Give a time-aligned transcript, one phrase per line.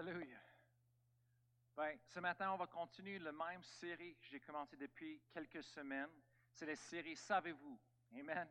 [0.00, 0.40] Hallelujah.
[1.76, 6.08] Ben, ce matin, on va continuer la même série que j'ai commencé depuis quelques semaines.
[6.54, 7.78] C'est la série Savez-vous?
[8.18, 8.48] Amen.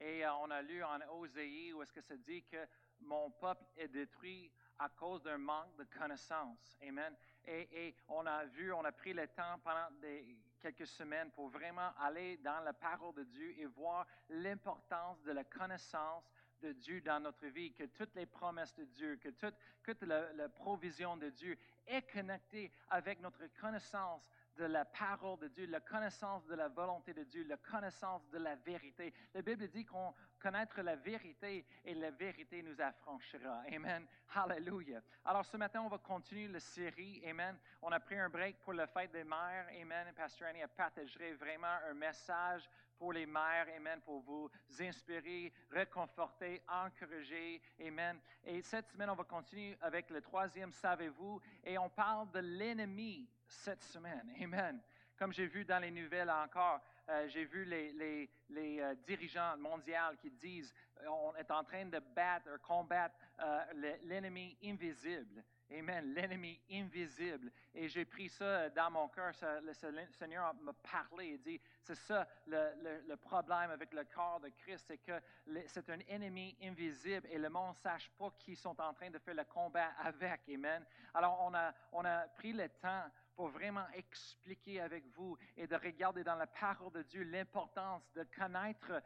[0.00, 2.66] Et euh, on a lu en Osée où est-ce que ça dit que
[2.98, 6.76] mon peuple est détruit à cause d'un manque de connaissance.
[6.82, 7.14] Amen.
[7.44, 11.48] Et, et, on a vu, on a pris le temps pendant des, quelques semaines pour
[11.48, 16.28] vraiment aller dans la parole de Dieu et voir l'importance de la connaissance
[16.60, 21.16] de Dieu dans notre vie, que toutes les promesses de Dieu, que toute, la, provision
[21.16, 24.22] de Dieu est connectée avec notre connaissance
[24.56, 28.38] de la parole de Dieu, la connaissance de la volonté de Dieu, la connaissance de
[28.38, 29.12] la vérité.
[29.32, 33.62] La Bible dit qu'on connaître la vérité et la vérité nous affranchira.
[33.72, 34.06] Amen.
[34.34, 35.00] Hallelujah.
[35.24, 37.22] Alors ce matin, on va continuer la série.
[37.26, 37.56] Amen.
[37.82, 39.66] On a pris un break pour la fête des mères.
[39.80, 40.12] Amen.
[40.16, 42.68] Pasteur Annie a partagé vraiment un message
[42.98, 48.18] pour les mères, Amen, pour vous inspirer, réconforter, encourager, Amen.
[48.44, 53.28] Et cette semaine, on va continuer avec le troisième, savez-vous, et on parle de l'ennemi
[53.46, 54.80] cette semaine, Amen.
[55.18, 59.56] Comme j'ai vu dans les nouvelles encore, euh, j'ai vu les, les, les euh, dirigeants
[59.56, 60.72] mondiaux qui disent
[61.08, 65.42] on est en train de battre, combattre euh, l'ennemi invisible.
[65.70, 66.14] Amen.
[66.14, 67.50] L'ennemi invisible.
[67.74, 69.32] Et j'ai pris ça dans mon cœur.
[69.62, 69.72] le
[70.12, 74.98] Seigneur m'a parlé et dit, c'est ça le, problème avec le corps de Christ, c'est
[74.98, 75.20] que
[75.66, 79.18] c'est un ennemi invisible et le monde ne sache pas qui sont en train de
[79.18, 80.40] faire le combat avec.
[80.48, 80.84] Amen.
[81.12, 83.04] Alors on a, on a pris le temps
[83.38, 88.26] pour vraiment expliquer avec vous et de regarder dans la parole de Dieu l'importance de
[88.36, 89.00] connaître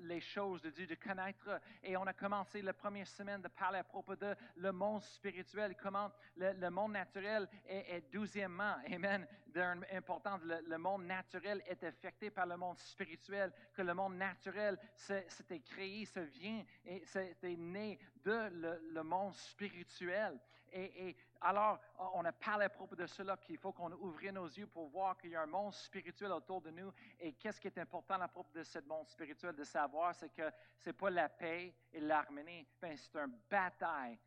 [0.00, 1.60] les choses de Dieu, de connaître.
[1.84, 5.76] Et on a commencé la première semaine de parler à propos de le monde spirituel,
[5.80, 10.40] comment le, monde naturel est, douzièmement, amen, d'importance.
[10.42, 15.60] Le, le monde naturel est affecté par le monde spirituel, que le monde naturel s'était
[15.60, 20.40] créé, se vient et c'était né de le, monde spirituel.
[20.72, 21.80] Et, alors,
[22.14, 25.16] on a parlé à propos de cela, qu'il faut qu'on ouvre nos yeux pour voir
[25.16, 26.92] qu'il y a un monde spirituel autour de nous.
[27.20, 30.50] Et qu'est-ce qui est important à propos de ce monde spirituel de savoir, c'est que
[30.78, 34.18] ce n'est pas la paix et l'harmonie, ben, c'est un bataille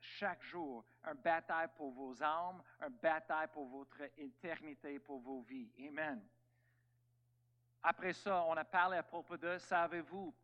[0.00, 5.70] chaque jour, un bataille pour vos âmes, un bataille pour votre éternité, pour vos vies.
[5.88, 6.22] Amen.
[7.82, 10.34] Après ça, on a parlé à propos de, savez-vous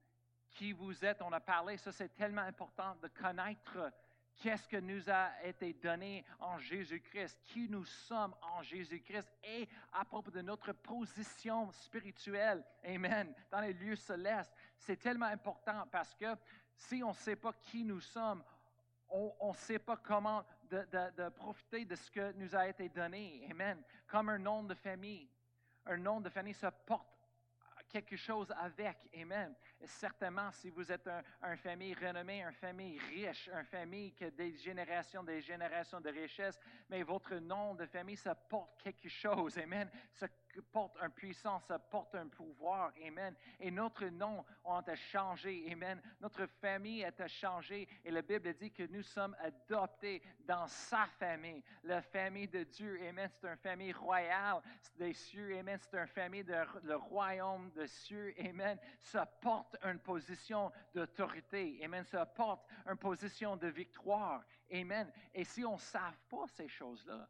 [0.50, 1.20] qui vous êtes?
[1.22, 3.92] On a parlé, ça c'est tellement important de connaître
[4.36, 9.28] qu'est-ce que nous a été donné en Jésus-Christ, qui nous sommes en Jésus-Christ?
[9.42, 14.52] Et à propos de notre position spirituelle, Amen, dans les lieux célestes.
[14.78, 16.34] C'est tellement important parce que
[16.76, 18.42] si on ne sait pas qui nous sommes,
[19.08, 23.46] on ne sait pas comment de, profiter de ce que nous a été donné.
[23.50, 23.82] Amen.
[24.06, 25.28] Comme un nom de famille.
[25.86, 27.13] Un nom de famille se porte
[27.94, 28.96] quelque chose avec.
[29.16, 29.54] Amen.
[29.80, 34.24] Et certainement, si vous êtes un, une famille renommée, une famille riche, une famille qui
[34.24, 36.58] a des générations, des générations de richesse,
[36.90, 39.56] mais votre nom de famille, ça porte quelque chose.
[39.58, 39.88] Amen.
[40.12, 40.26] Ça
[40.60, 42.92] porte une puissance, ça porte un pouvoir.
[43.06, 43.34] Amen.
[43.60, 45.66] Et notre nom a changé.
[45.70, 46.00] Amen.
[46.20, 47.88] Notre famille a changé.
[48.04, 53.00] Et la Bible dit que nous sommes adoptés dans sa famille, la famille de Dieu.
[53.08, 53.28] Amen.
[53.28, 54.60] C'est une famille royale
[54.96, 55.58] des cieux.
[55.58, 55.78] Amen.
[55.80, 58.34] C'est une famille de le royaume de cieux.
[58.38, 58.78] Amen.
[59.00, 61.80] Ça porte une position d'autorité.
[61.82, 62.04] Amen.
[62.04, 64.44] Ça porte une position de victoire.
[64.72, 65.10] Amen.
[65.32, 67.28] Et si on ne savent pas ces choses-là,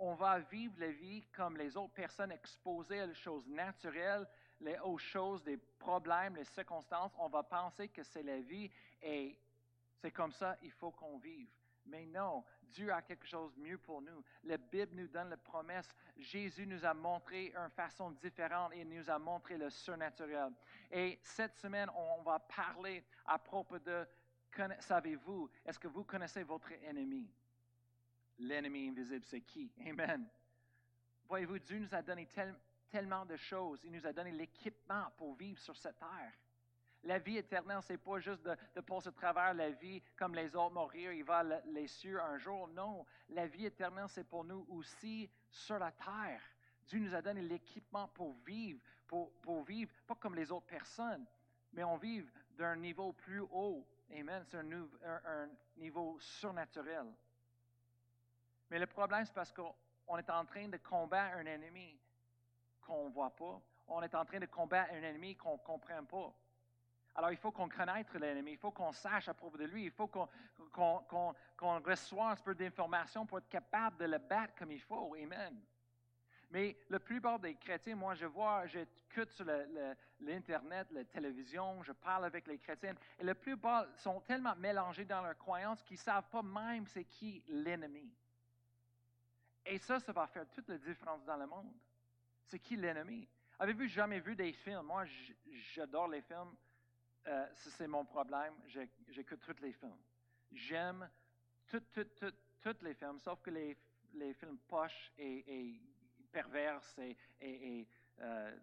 [0.00, 4.26] on va vivre la vie comme les autres personnes exposées aux choses naturelles,
[4.60, 7.12] les, aux choses, des problèmes, les circonstances.
[7.18, 8.70] On va penser que c'est la vie
[9.02, 9.38] et
[10.00, 11.48] c'est comme ça, il faut qu'on vive.
[11.86, 14.24] Mais non, Dieu a quelque chose de mieux pour nous.
[14.44, 15.88] La Bible nous donne la promesse.
[16.16, 20.52] Jésus nous a montré une façon différente et nous a montré le surnaturel.
[20.90, 24.06] Et cette semaine, on va parler à propos de,
[24.78, 27.28] savez-vous, est-ce que vous connaissez votre ennemi?
[28.40, 29.70] L'ennemi invisible, c'est qui?
[29.86, 30.26] Amen.
[31.28, 32.26] Voyez-vous, Dieu nous a donné
[32.88, 33.80] tellement de choses.
[33.84, 36.32] Il nous a donné l'équipement pour vivre sur cette terre.
[37.04, 40.74] La vie éternelle, c'est pas juste de, passer à travers la vie comme les autres
[40.74, 42.68] mourir, il va les cieux un jour.
[42.68, 46.42] Non, la vie éternelle, c'est pour nous aussi sur la terre.
[46.86, 51.26] Dieu nous a donné l'équipement pour vivre, pour, vivre, pas comme les autres personnes,
[51.72, 52.24] mais on vit
[52.56, 53.86] d'un niveau plus haut.
[54.12, 54.42] Amen.
[54.46, 57.06] C'est un niveau surnaturel.
[58.70, 61.98] Mais le problème, c'est parce qu'on est en train de combattre un ennemi
[62.80, 63.60] qu'on ne voit pas.
[63.88, 66.32] On est en train de combattre un ennemi qu'on ne comprend pas.
[67.16, 69.90] Alors, il faut qu'on connaisse l'ennemi, il faut qu'on sache à propos de lui, il
[69.90, 70.28] faut qu'on
[71.84, 75.16] reçoive un peu d'informations pour être capable de le battre comme il faut.
[75.16, 75.60] Amen.
[76.52, 79.44] Mais la plupart des chrétiens, moi, je vois, j'écoute sur
[80.20, 85.22] l'Internet, la télévision, je parle avec les chrétiens, et la plupart sont tellement mélangés dans
[85.22, 88.08] leurs croyances qu'ils ne savent pas même c'est qui l'ennemi.
[89.66, 91.72] Et ça, ça va faire toute la différence dans le monde.
[92.44, 93.28] C'est qui l'ennemi?
[93.58, 94.82] Avez-vous jamais vu des films?
[94.82, 95.04] Moi,
[95.74, 96.56] j'adore les films.
[97.26, 98.54] Euh, c'est mon problème.
[99.08, 99.98] J'écoute tous les films.
[100.52, 101.08] J'aime
[101.68, 103.76] tous les films, sauf que les,
[104.14, 105.80] les films poches et,
[106.32, 106.98] perverses
[107.40, 107.86] et,
[108.20, 108.56] euh,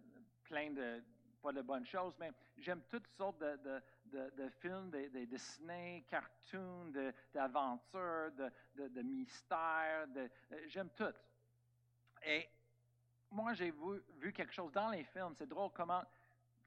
[0.44, 1.02] plein de
[1.40, 6.92] pas de bonnes choses, mais j'aime toutes sortes de, de, films, des de Disney, cartoons,
[7.32, 10.06] d'aventures, de, de, mystères.
[10.16, 10.28] Euh,
[10.66, 11.14] j'aime tout.
[12.24, 12.48] Et
[13.30, 13.72] moi, j'ai
[14.20, 15.34] vu, quelque chose dans les films.
[15.36, 16.02] C'est drôle comment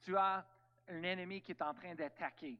[0.02, 0.46] tu as
[0.88, 2.60] un ennemi qui est en train d'attaquer.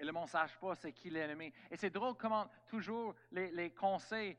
[0.00, 1.52] Et le monde ne sache pas c'est qui l'ennemi.
[1.70, 4.36] Et c'est drôle comment toujours les, les conseils,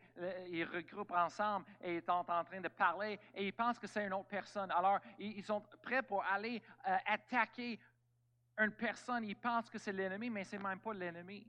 [0.47, 4.05] ils regroupent ensemble et ils sont en train de parler et ils pensent que c'est
[4.05, 4.71] une autre personne.
[4.71, 7.77] Alors, ils, sont prêts pour aller euh, attaquer
[8.59, 9.23] une personne.
[9.23, 11.45] Ils pensent que c'est l'ennemi, mais ce n'est même pas l'ennemi.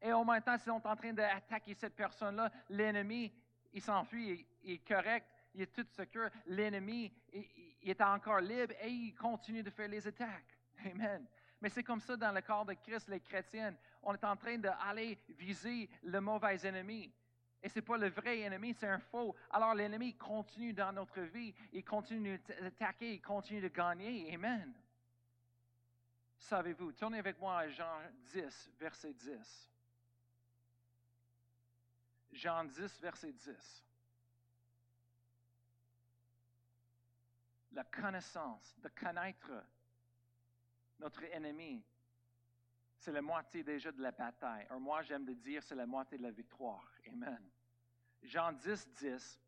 [0.00, 2.50] Et au même temps, ils sont en train d'attaquer cette personne-là.
[2.68, 3.32] L'ennemi,
[3.72, 6.28] il s'enfuit, il, est correct, il est tout secure.
[6.46, 10.58] L'ennemi, il, est encore libre et il continue de faire les attaques.
[10.84, 11.26] Amen.
[11.60, 13.74] Mais c'est comme ça dans le corps de Christ, les chrétiens.
[14.02, 17.10] On est en train d'aller viser le mauvais ennemi.
[17.62, 19.34] Et ce n'est pas le vrai ennemi, c'est un faux.
[19.50, 24.34] Alors l'ennemi continue dans notre vie, il continue d'attaquer, il continue de gagner.
[24.34, 24.74] Amen.
[26.38, 28.00] Savez-vous, tournez avec moi à Jean
[28.32, 29.70] 10, verset 10.
[32.32, 33.84] Jean 10, verset 10.
[37.72, 39.50] La connaissance, de connaître
[41.00, 41.82] notre ennemi,
[42.98, 44.66] c'est la moitié déjà de la bataille.
[44.66, 46.90] Alors moi, j'aime de dire c'est la moitié de la victoire.
[47.08, 47.50] Amen.
[48.22, 49.40] Jean 10, 10,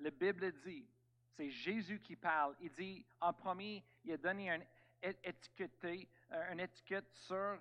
[0.00, 0.88] la Bible dit,
[1.36, 2.56] c'est Jésus qui parle.
[2.60, 4.60] Il dit, en premier, il a donné un
[5.02, 7.58] étiqueté, une étiquette sur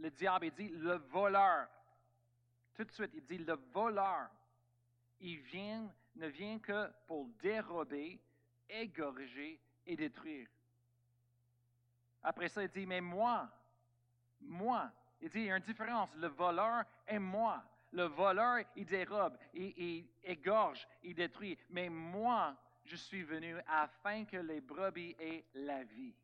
[0.00, 0.46] le diable.
[0.46, 1.68] Il dit, le voleur.
[2.74, 4.28] Tout de suite, il dit, le voleur.
[5.20, 8.20] Il vient, ne vient que pour dérober,
[8.68, 10.48] égorger et détruire.
[12.22, 13.48] Après ça, il dit, mais moi,
[14.40, 14.90] moi,
[15.20, 17.62] il dit, il y a une différence, le voleur et moi.
[17.92, 21.58] Le voleur, il dérobe, il, égorge, il détruit.
[21.70, 26.14] Mais moi, je suis venu afin que les brebis aient la vie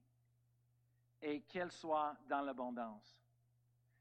[1.24, 3.18] et qu'elle soit dans l'abondance.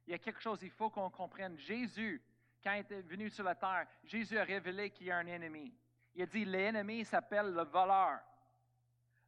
[0.06, 1.58] Il y a quelque chose, il faut qu'on comprenne.
[1.58, 2.22] Jésus,
[2.62, 5.74] quand il est venu sur la terre, Jésus a révélé qu'il y a un ennemi.
[6.16, 8.20] Il a dit, l'ennemi s'appelle le voleur.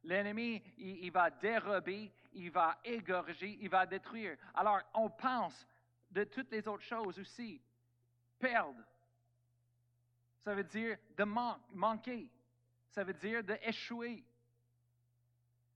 [0.04, 4.36] L'ennemi, il, va dérober, il va égorger, il va détruire.
[4.54, 5.66] Alors, on pense
[6.10, 7.62] de toutes les autres choses aussi.
[8.38, 8.84] Perdre.
[10.44, 12.30] Ça veut dire de manquer.
[12.90, 14.22] Ça veut dire d'échouer.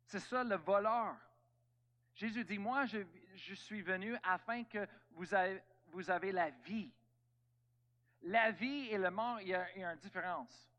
[0.05, 1.16] C'est ça le voleur.
[2.20, 5.32] Jésus dit, moi, je, suis venu afin que vous
[6.11, 6.93] avez la vie.
[8.20, 10.70] La vie et le mort, il y a une différence.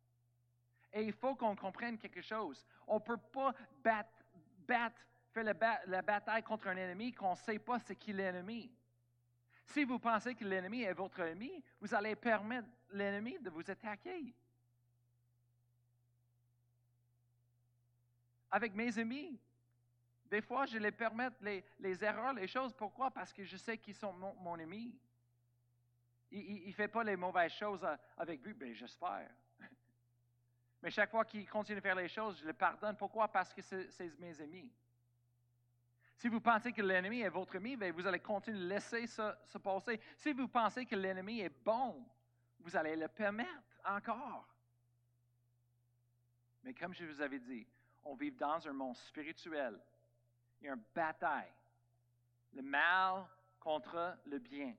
[0.93, 2.63] Et il faut qu'on comprenne quelque chose.
[2.85, 5.01] On ne peut pas battre,
[5.33, 5.43] faire
[5.87, 8.71] la, bataille contre un ennemi qu'on ne sait pas c'est qui l'ennemi.
[9.65, 14.35] Si vous pensez que l'ennemi est votre ennemi, vous allez permettre l'ennemi de vous attaquer.
[18.51, 19.39] Avec mes amis,
[20.31, 22.73] des fois, je les permets les, erreurs, les choses.
[22.73, 23.11] Pourquoi?
[23.11, 24.97] Parce que je sais qu'ils sont mon, ennemi.
[26.31, 27.85] Il ne fait pas les mauvaises choses
[28.15, 29.29] avec lui, bien j'espère.
[30.81, 32.95] Mais chaque fois qu'il continue de faire les choses, je le pardonne.
[32.95, 33.27] Pourquoi?
[33.27, 34.71] Parce que c'est mes amis.
[36.15, 39.37] Si vous pensez que l'ennemi est votre ami, bien, vous allez continuer de laisser ça
[39.47, 39.99] se passer.
[40.15, 42.05] Si vous pensez que l'ennemi est bon,
[42.59, 44.47] vous allez le permettre encore.
[46.63, 47.67] Mais comme je vous avais dit,
[48.03, 49.77] on vit dans un monde spirituel.
[50.61, 51.51] Il y a une bataille.
[52.53, 53.25] Le mal
[53.59, 54.75] contre le bien.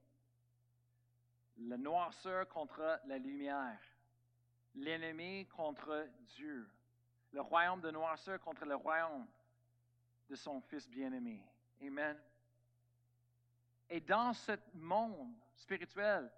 [1.59, 3.79] La noirceur contre la lumière
[4.75, 6.69] l'ennemi contre Dieu,
[7.33, 9.27] le royaume de noirceur contre le royaume
[10.29, 11.45] de son Fils bien-aimé.
[11.81, 12.19] Amen.
[13.89, 16.31] Et dans ce monde spirituel,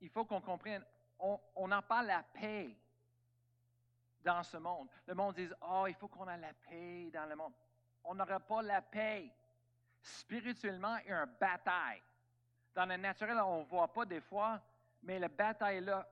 [0.00, 0.84] il faut qu'on comprenne,
[1.18, 2.76] on n'a pas la paix
[4.22, 4.88] dans ce monde.
[5.06, 7.52] Le monde dit, oh, il faut qu'on ait la paix dans le monde.
[8.06, 9.30] On n'aura pas la paix.
[10.00, 12.02] Spirituellement, il y a une bataille.
[12.74, 14.60] Dans le naturel, on ne voit pas des fois,
[15.02, 16.06] mais la bataille là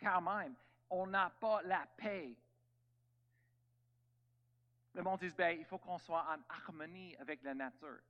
[0.00, 0.54] quand même
[0.92, 2.36] on n'a pas la paix.
[4.94, 8.00] Le monde dit, ben, il faut qu'on soit en harmonie avec la nature.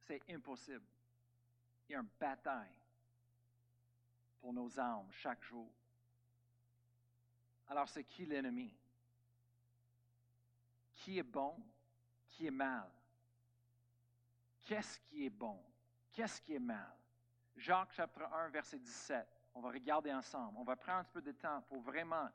[0.00, 0.84] C'est impossible.
[1.88, 2.74] Il y a une bataille
[4.40, 5.70] pour nos âmes chaque jour.
[7.68, 8.74] Alors, c'est qui l'ennemi?
[11.02, 11.56] Qui est bon?
[12.28, 12.88] Qui est mal?
[14.62, 15.60] Qu'est-ce qui est bon?
[16.12, 16.94] Qu'est-ce qui est mal?
[17.56, 19.26] Jacques chapitre 1, verset 17.
[19.54, 20.56] On va regarder ensemble.
[20.58, 22.30] On va prendre un peu de temps pour vraiment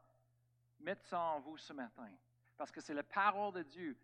[0.82, 2.10] mettre ça en vous ce matin.
[2.58, 3.98] Parce que c'est la parole de Dieu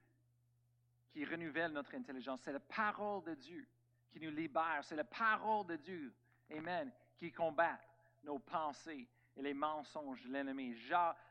[1.11, 2.39] qui renouvelle notre intelligence.
[2.43, 3.67] C'est la parole de Dieu
[4.11, 4.79] qui nous libère.
[4.83, 6.15] C'est la parole de Dieu,
[6.49, 7.77] Amen, qui combat
[8.23, 10.73] nos pensées et les mensonges de l'ennemi.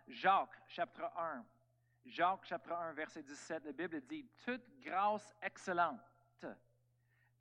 [0.07, 1.43] Jacques, chapitre 1.
[2.05, 6.01] Jacques chapitre 1, verset 17, la Bible dit, Toute grâce excellente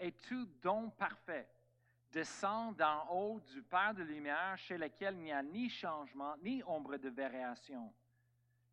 [0.01, 1.48] et tout don parfait
[2.12, 6.62] descend d'en haut du Père de lumière, chez lequel il n'y a ni changement, ni
[6.63, 7.94] ombre de variation.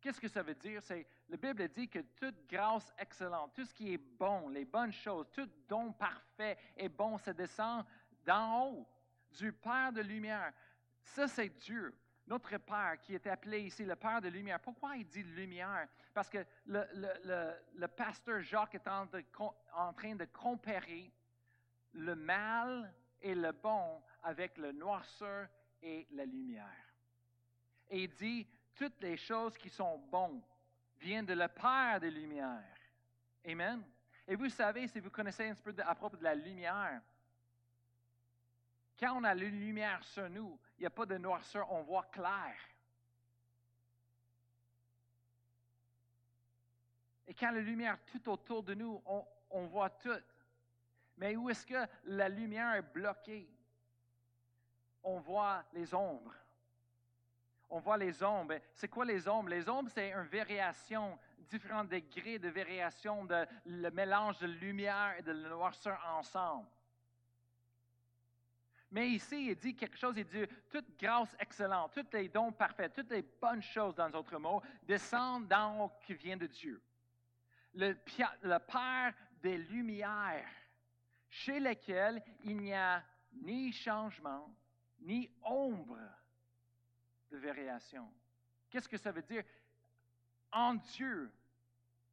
[0.01, 0.81] Qu'est-ce que ça veut dire?
[0.81, 4.91] C'est, la Bible dit que toute grâce excellente, tout ce qui est bon, les bonnes
[4.91, 7.85] choses, tout don parfait et bon, ça descend
[8.25, 8.87] d'en haut,
[9.37, 10.51] du Père de lumière.
[11.01, 11.93] Ça, c'est Dieu,
[12.29, 14.59] notre Père qui est appelé ici le Père de lumière.
[14.59, 15.87] Pourquoi il dit lumière?
[16.13, 21.11] Parce que le, pasteur Jacques est en, train de comparer
[21.93, 25.47] le mal et le bon avec le noirceur
[25.81, 26.93] et la lumière.
[27.89, 30.41] Et il dit, toutes les choses qui sont bonnes
[30.99, 32.63] viennent de la Père des Lumières.
[33.45, 33.83] Amen.
[34.27, 37.01] Et vous savez, si vous connaissez un peu à propos de la lumière,
[38.99, 42.03] quand on a la lumière sur nous, il n'y a pas de noirceur, on voit
[42.11, 42.55] clair.
[47.27, 49.01] Et quand la lumière tout autour de nous,
[49.51, 50.09] on, voit tout.
[51.17, 53.47] Mais où est-ce que la lumière est bloquée?
[55.03, 56.33] On voit les ombres.
[57.69, 58.55] On voit les ombres.
[58.73, 59.49] C'est quoi les ombres?
[59.49, 65.21] Les ombres, c'est une variation, différents degrés de variation de le mélange de lumière et
[65.21, 66.67] de noirceur ensemble.
[68.91, 72.93] Mais ici, il dit quelque chose, il dit toute grâce excellente, tous les dons parfaits,
[72.93, 76.81] toutes les bonnes choses, dans d'autres mots, descendent d'en haut qui vient de Dieu.
[77.75, 77.95] Le,
[78.43, 80.49] le Père des Lumières
[81.29, 84.51] chez lesquels il n'y a ni changement,
[84.99, 85.99] ni ombre
[87.29, 88.11] de variation.
[88.69, 89.43] Qu'est-ce que ça veut dire?
[90.51, 91.31] En Dieu,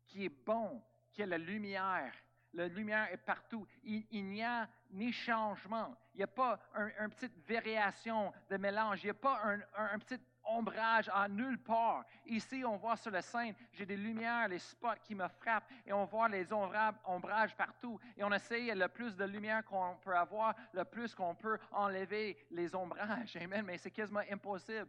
[0.07, 2.13] qui est bon, qui est la lumière,
[2.57, 7.09] la lumière est partout, il, n'y a ni changement, il n'y a pas une un
[7.11, 9.43] petite variation de mélange, il n'y a pas
[9.75, 12.05] un, petit ombrage à nulle part.
[12.27, 15.93] Ici, on voit sur la scène, j'ai des lumières, les spots qui me frappent, et
[15.93, 17.99] on voit les ombrages partout.
[18.17, 22.37] Et on essaye le plus de lumière qu'on peut avoir, le plus qu'on peut enlever
[22.51, 23.37] les ombrages.
[23.65, 24.89] Mais c'est quasiment impossible.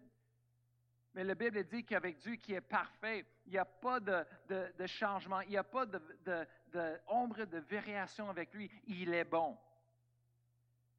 [1.17, 4.23] Mais la Bible dit qu'avec Dieu qui est parfait, il n'y a pas de,
[4.85, 6.45] changement, il n'y a pas d'ombre
[6.77, 8.69] de, de variation avec lui.
[8.87, 9.57] Il est bon.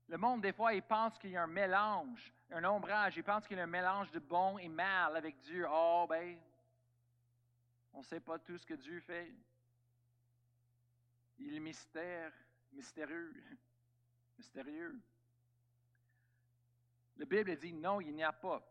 [0.08, 3.16] Le monde, des fois, il pense qu'il y a un mélange, un ombrage.
[3.16, 5.66] Il pense qu'il y a un mélange de bon et mal avec Dieu.
[5.70, 6.38] Oh, ben,
[7.92, 9.32] on ne sait pas tout ce que Dieu fait.
[11.38, 12.32] Il est mystère,
[12.73, 13.35] mystérieux,
[14.38, 14.99] mystérieux.
[17.16, 18.62] La Bible dit non, il n'y a pas.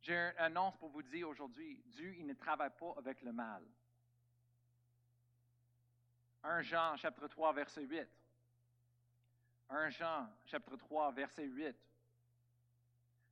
[0.00, 1.82] J'ai une annonce pour vous dire aujourd'hui.
[1.86, 3.62] Dieu, il ne travaille pas avec le mal.
[6.46, 8.06] 1 Jean, chapitre 3, verset 8.
[9.68, 11.76] 1 Jean, chapitre 3, verset 8.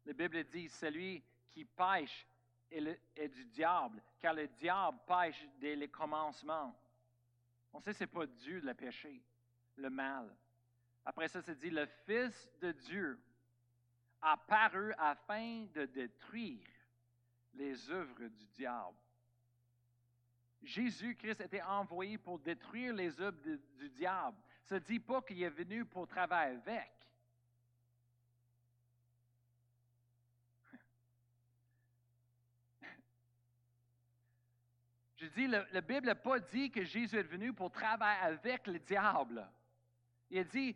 [0.06, 2.26] La Bible dit, celui qui pêche
[2.70, 6.74] est, du diable, car le diable pêche dès le commencement.
[7.72, 9.22] On sait que ce n'est pas Dieu de le péché,
[9.76, 10.34] le mal.
[11.04, 13.20] Après ça, c'est dit, le Fils de Dieu
[14.20, 16.66] a paru afin de détruire
[17.54, 18.96] les œuvres du diable.
[20.64, 23.38] Jésus-Christ était envoyé pour détruire les œuvres
[23.78, 26.90] du diable se dit pas qu'il est venu pour travailler avec.
[35.16, 38.78] Je dis, la Bible n'a pas dit que Jésus est venu pour travailler avec le
[38.78, 39.46] diable.
[40.30, 40.74] Il a dit,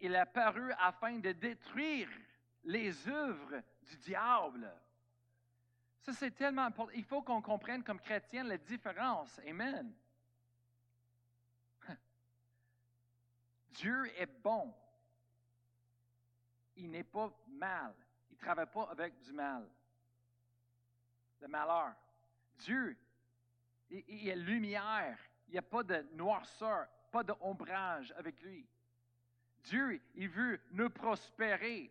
[0.00, 2.08] il est apparu afin de détruire
[2.64, 4.72] les œuvres du diable.
[6.06, 6.92] Ça, c'est tellement important.
[6.94, 9.40] Il faut qu'on comprenne comme chrétien la différence.
[9.44, 9.92] Amen.
[13.70, 14.72] Dieu est bon.
[16.76, 17.92] Il n'est pas mal.
[18.30, 19.68] Il ne travaille pas avec du mal.
[21.40, 21.92] Le malheur.
[22.58, 22.96] Dieu,
[23.90, 25.18] il, il est lumière.
[25.48, 28.64] Il n'y a pas de noirceur, pas d'ombrage avec lui.
[29.64, 31.90] Dieu, il veut nous prospérer.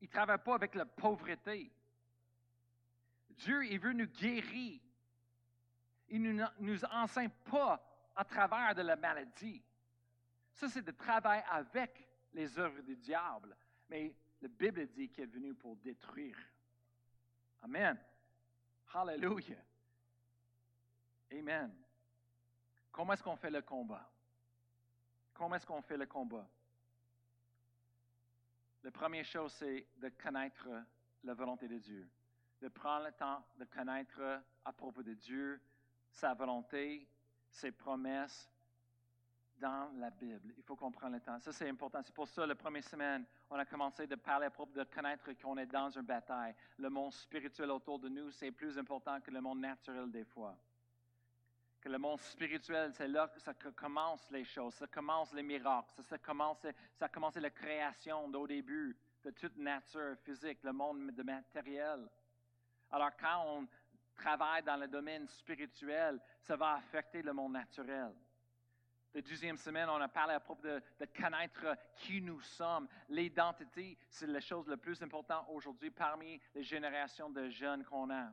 [0.00, 1.72] Il ne travaille pas avec la pauvreté.
[3.44, 4.80] Dieu, il veut nous guérir.
[6.08, 7.82] Il ne nous, nous enseigne pas
[8.14, 9.62] à travers de la maladie.
[10.54, 13.56] Ça, c'est de travailler avec les œuvres du diable.
[13.88, 16.36] Mais la Bible dit qu'il est venu pour détruire
[17.62, 17.96] Amen.
[18.92, 19.62] Hallelujah.
[21.30, 21.72] Amen.
[22.90, 24.10] Comment est-ce qu'on fait le combat?
[25.32, 26.46] Comment est-ce qu'on fait le combat?
[28.82, 30.68] La première chose, c'est de connaître
[31.22, 32.10] la volonté de Dieu.
[32.62, 34.20] De prendre le temps de connaître
[34.64, 35.60] à propos de Dieu,
[36.12, 37.08] sa volonté,
[37.50, 38.48] ses promesses
[39.58, 40.54] dans la Bible.
[40.56, 41.40] Il faut qu'on prenne le temps.
[41.40, 42.00] Ça, c'est important.
[42.04, 45.32] C'est pour ça, la première semaine, on a commencé de parler à propos de connaître
[45.40, 46.54] qu'on est dans une bataille.
[46.78, 50.56] Le monde spirituel autour de nous, c'est plus important que le monde naturel des fois.
[51.80, 55.90] Que le monde spirituel, c'est là que ça commence les choses, ça commence les miracles,
[55.96, 56.64] ça, ça commence,
[56.94, 62.08] ça commence la création au début de toute nature physique, le monde de matériel.
[62.92, 63.66] Alors quand on
[64.14, 68.12] travaille dans le domaine spirituel, ça va affecter le monde naturel.
[69.14, 70.82] La deuxième semaine, on a parlé à propos de,
[71.20, 72.88] connaître qui nous sommes.
[73.10, 78.32] L'identité, c'est la chose la plus importante aujourd'hui parmi les générations de jeunes qu'on a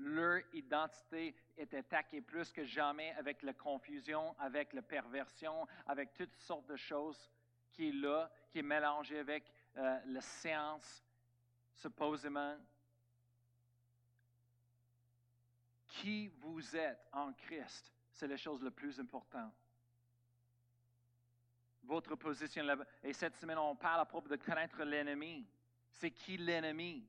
[0.00, 6.34] leur identité est attaquée plus que jamais avec la confusion, avec la perversion, avec toutes
[6.36, 7.30] sortes de choses
[7.72, 9.44] qui est là, qui est mélangée avec
[9.76, 11.04] euh, la science,
[11.74, 12.56] supposément.
[15.90, 19.52] Qui vous êtes en Christ, c'est la chose la plus importante.
[21.82, 22.64] Votre position
[23.02, 25.46] Et cette semaine, on parle à propos de connaître l'ennemi.
[25.90, 27.08] C'est qui l'ennemi?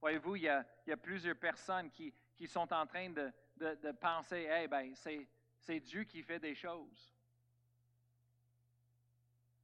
[0.00, 2.12] Voyez-vous, il, y a, plusieurs personnes qui,
[2.48, 4.94] sont en train de, penser, eh
[5.60, 7.14] c'est Dieu qui fait des choses.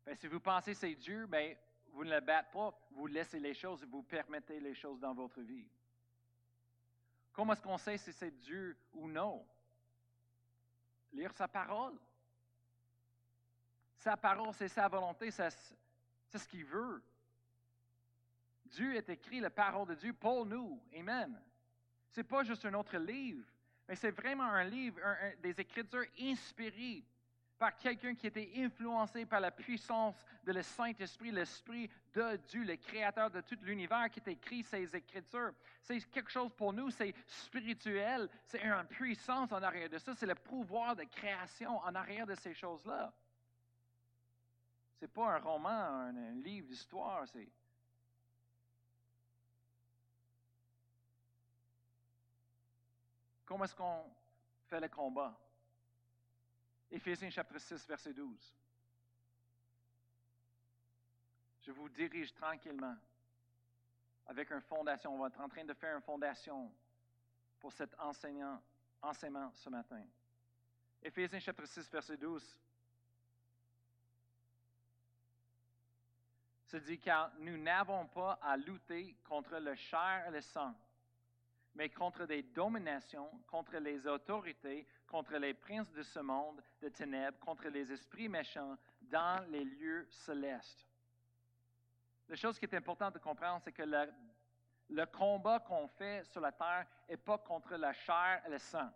[0.07, 1.57] Ben, si vous pensez que c'est Dieu, ben,
[1.88, 5.12] vous ne le battez pas, vous laissez les choses et vous permettez les choses dans
[5.12, 5.69] votre vie.
[7.38, 9.47] Comment est-ce qu'on sait si c'est Dieu ou non?
[11.12, 11.97] Lire sa parole.
[13.97, 15.49] Sa parole, c'est sa volonté, c'est
[16.37, 17.00] ce qu'il veut.
[18.64, 20.83] Dieu est écrit la parole de Dieu pour nous.
[20.92, 21.40] Amen.
[22.11, 23.47] Ce n'est pas juste un autre livre,
[23.87, 24.99] mais c'est vraiment un livre,
[25.40, 27.04] des écritures inspirées
[27.58, 32.76] par quelqu'un qui était influencé par la puissance de le Saint-Esprit, l'Esprit de Dieu, le
[32.76, 35.52] Créateur de tout l'univers qui écrit ces écritures.
[35.82, 40.26] C'est quelque chose pour nous, c'est spirituel, c'est une puissance en arrière de ça, c'est
[40.26, 43.12] le pouvoir de création en arrière de ces choses-là.
[45.00, 47.49] Ce n'est pas un roman, un, un livre d'histoire, c'est
[53.49, 54.04] Comment est-ce qu'on
[54.68, 55.34] fait le combat?
[56.90, 58.54] Éphésiens chapitre 6, verset 12.
[61.62, 62.96] Je vous dirige tranquillement
[64.26, 65.14] avec une fondation.
[65.14, 66.72] On va être en train de faire une fondation
[67.60, 68.62] pour cet enseignant,
[69.02, 70.02] enseignement ce matin.
[71.02, 72.58] Éphésiens chapitre 6, verset 12.
[76.66, 80.74] Se dit car nous n'avons pas à lutter contre le chair et le sang
[81.78, 87.38] mais contre des dominations, contre les autorités, contre les princes de ce monde de ténèbres,
[87.38, 90.86] contre les esprits méchants dans les lieux célestes.
[92.28, 96.52] La chose qui est importante de comprendre, c'est que le, combat qu'on fait sur la
[96.52, 98.90] terre n'est pas contre la chair et le sang,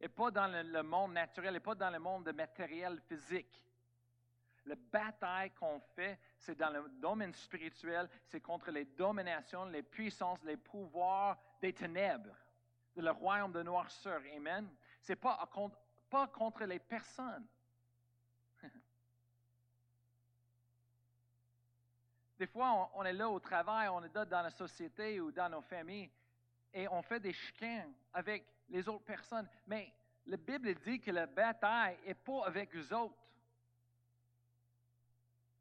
[0.00, 3.64] et pas dans le, monde naturel, et pas dans le monde matériel physique.
[4.66, 10.42] La bataille qu'on fait, c'est dans le domaine spirituel, c'est contre les dominations, les puissances,
[10.44, 12.36] les pouvoirs des ténèbres,
[12.94, 14.20] de le royaume de noirceur.
[14.36, 14.68] Amen.
[15.08, 17.46] Ce n'est pas, contre les personnes.
[22.38, 25.48] Des fois, on, est là au travail, on est là dans la société ou dans
[25.48, 26.10] nos familles,
[26.74, 29.48] et on fait des chicanes avec les autres personnes.
[29.66, 29.90] Mais
[30.26, 33.16] la Bible dit que la bataille n'est pas avec les autres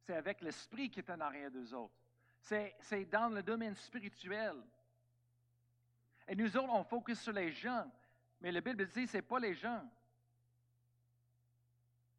[0.06, 1.96] c'est avec l'esprit qui est en arrière d'eux autres.
[2.42, 4.56] C'est dans le domaine spirituel.
[6.30, 7.90] Et nous autres, on focus sur les gens.
[8.42, 9.84] Mais la Bible dit ce n'est pas les gens.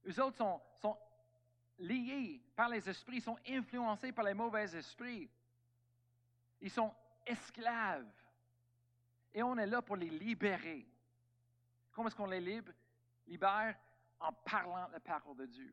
[0.07, 0.99] Eux autres sont, sont
[1.79, 5.31] liés par les esprits, sont influencés par les mauvais esprits.
[6.61, 6.95] Ils sont
[7.27, 8.11] esclaves.
[9.35, 10.87] Et on est là pour les libérer.
[11.93, 12.63] Comment est-ce qu'on les
[13.27, 13.77] libère?
[14.21, 15.73] En parlant la parole de Dieu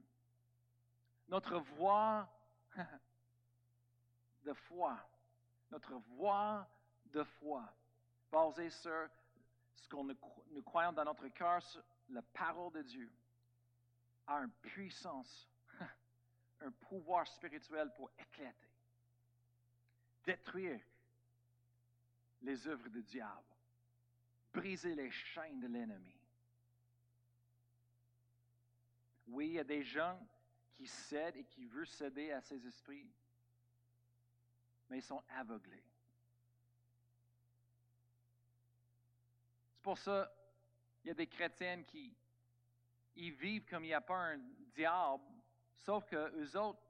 [1.27, 2.27] notre voix
[4.43, 4.97] de foi,
[5.71, 6.67] notre voix
[7.05, 7.63] de foi,
[8.31, 9.07] basée sur
[9.75, 11.61] ce que nous, croyons dans notre cœur,
[12.09, 13.11] la parole de Dieu,
[14.27, 15.49] a une puissance,
[16.61, 18.69] un pouvoir spirituel pour éclater,
[20.23, 20.81] détruire
[22.41, 23.55] les œuvres du diable,
[24.53, 26.15] briser les chaînes de l'ennemi.
[29.27, 30.19] Oui, il y a des gens
[30.73, 33.09] qui cède et qui veut céder à ses esprits,
[34.89, 35.83] mais ils sont aveuglés.
[39.85, 40.33] Pour ça,
[41.03, 42.11] il y a des chrétiennes qui
[43.17, 44.39] ils vivent comme il n'y a pas un
[44.73, 45.23] diable,
[45.77, 46.81] sauf que eux autres,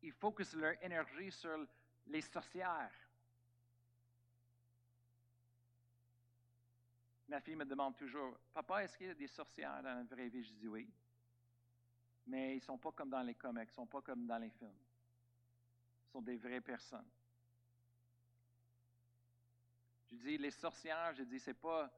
[0.00, 1.66] ils focusent leur énergie sur
[2.06, 2.90] les sorcières.
[7.28, 10.30] Ma fille me demande toujours, Papa, est-ce qu'il y a des sorcières dans la vraie
[10.30, 10.42] vie?
[10.42, 10.90] Je dis oui.
[12.26, 14.38] Mais ils ne sont pas comme dans les comics, ils ne sont pas comme dans
[14.38, 14.80] les films.
[16.06, 17.10] Ce sont des vraies personnes.
[20.10, 21.92] Je dis, les sorcières, je dis, c'est pas,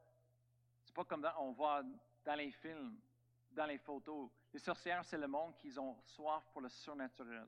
[0.92, 1.82] c'est pas comme on voit
[2.22, 2.98] dans les films,
[3.50, 4.28] dans les photos.
[4.52, 7.46] Les sorcières, c'est le monde qui ont soif pour le surnaturel.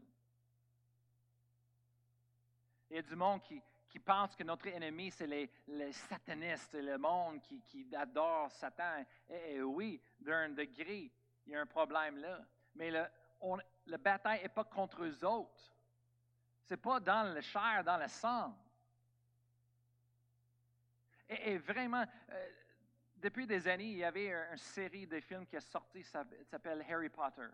[2.89, 6.97] Il y a du monde qui, qui pense que notre ennemi, c'est les, satanistes, le
[6.97, 9.05] monde qui, qui adore Satan.
[9.29, 11.13] Et, oui, d'un degré,
[11.47, 12.41] il y a un problème là.
[12.75, 13.05] Mais le,
[13.43, 15.71] on, le bataille n'est pas contre eux autres.
[16.63, 18.57] Ce n'est pas dans le chair, dans le sang.
[21.29, 22.51] Et, vraiment, euh,
[23.25, 26.85] depuis des années, il y avait une série de films qui est sorti, ça s'appelle
[26.87, 27.49] Harry Potter.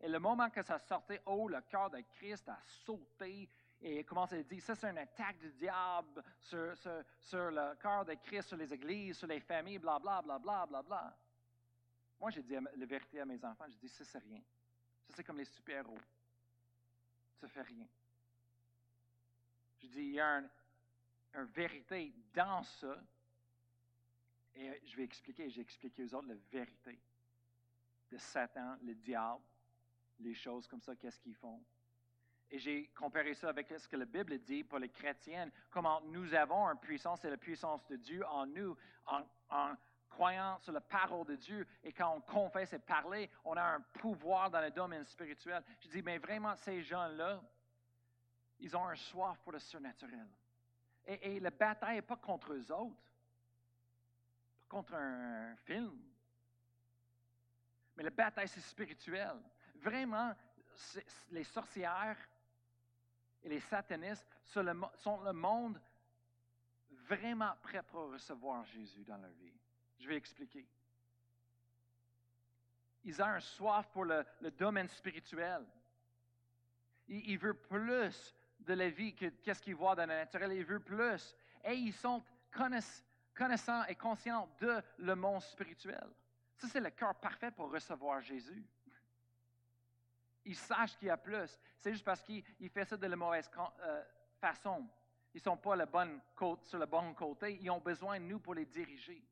[0.00, 3.48] Et le moment que ça sortait, oh, le cœur de Christ a sauté
[3.80, 6.76] et commence à dire, ça c'est une attaque du diable sur,
[7.20, 10.66] sur, le cœur de Christ, sur les églises, sur les familles, bla bla bla bla
[10.66, 11.16] bla bla.
[12.18, 14.40] Moi, j'ai dit la vérité à mes enfants, j'ai dit, ça c'est rien.
[15.06, 15.98] Ça c'est comme les super-héros.
[17.40, 17.86] Ça fait rien.
[19.80, 20.42] Je dis, il y a
[21.34, 23.00] une vérité dans ça
[24.56, 26.98] et euh, je vais expliquer, j'ai expliqué aux autres la vérité
[28.10, 29.42] de Satan, le diable,
[30.20, 31.62] les choses comme ça, qu'est-ce qu'ils font.
[32.50, 36.34] Et j'ai comparé ça avec ce que la Bible dit pour les chrétiens, comment nous
[36.34, 39.74] avons une puissance, c'est la puissance de Dieu en nous, en,
[40.08, 41.66] croyant sur la parole de Dieu.
[41.82, 45.64] Et quand on confesse et parle, on a un pouvoir dans le domaine spirituel.
[45.80, 47.42] Je dis, mais vraiment, ces gens-là,
[48.60, 50.28] ils ont un soif pour le surnaturel.
[51.06, 52.94] Et, et la bataille n'est pas contre eux autres
[54.74, 56.02] contre un film.
[57.96, 59.40] Mais la bataille, c'est spirituel.
[59.76, 60.34] Vraiment,
[61.30, 62.18] les sorcières
[63.44, 64.62] et les satanistes sont
[65.22, 65.80] le, monde
[66.90, 69.54] vraiment prêt pour recevoir Jésus dans leur vie.
[70.00, 70.66] Je vais expliquer.
[73.04, 74.26] Ils ont un soif pour le,
[74.58, 75.64] domaine spirituel.
[77.06, 80.52] Ils, veulent plus de la vie que qu'est-ce qu'ils voient dans le naturel.
[80.52, 81.36] Ils veulent plus.
[81.62, 86.08] Et ils sont connaissent, connaissant et conscient de le monde spirituel.
[86.56, 88.64] Ça, c'est le cœur parfait pour recevoir Jésus.
[90.44, 91.58] Ils sachent qu'il y a plus.
[91.80, 94.04] C'est juste parce qu'ils font ça de la mauvaise euh,
[94.40, 94.86] façon.
[95.32, 95.76] Ils ne sont pas
[96.62, 97.58] sur le bon côté.
[97.60, 99.22] Ils ont besoin de nous pour les diriger.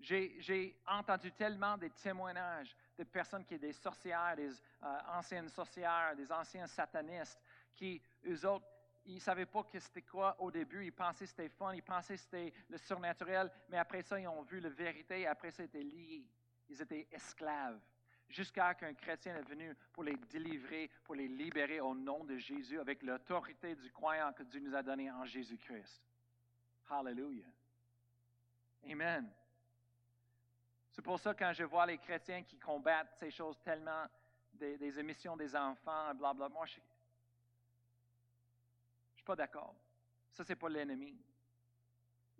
[0.00, 4.50] J'ai entendu tellement des témoignages de personnes qui sont des sorcières, des
[4.82, 7.40] euh, anciennes sorcières, des anciens satanistes,
[7.74, 8.66] qui, eux autres,
[9.06, 10.84] ils ne savaient pas que c'était quoi au début.
[10.84, 14.28] Ils pensaient que c'était fun, ils pensaient que c'était le surnaturel, mais après ça, ils
[14.28, 16.24] ont vu la vérité, après ça, ils étaient liés.
[16.68, 17.80] Ils étaient esclaves.
[18.28, 22.78] Jusqu'à qu'un chrétien est venu pour les délivrer, pour les libérer au nom de Jésus,
[22.80, 26.02] avec l'autorité du croyant que Dieu nous a donné en Jésus-Christ.
[26.88, 27.44] Hallelujah.
[28.90, 29.30] Amen.
[30.90, 34.06] C'est pour ça que quand je vois les chrétiens qui combattent ces choses tellement,
[34.54, 36.78] des, émissions des enfants, blablabla, moi, je,
[39.22, 39.76] suis pas d'accord.
[40.32, 41.16] Ça, c'est pas l'ennemi.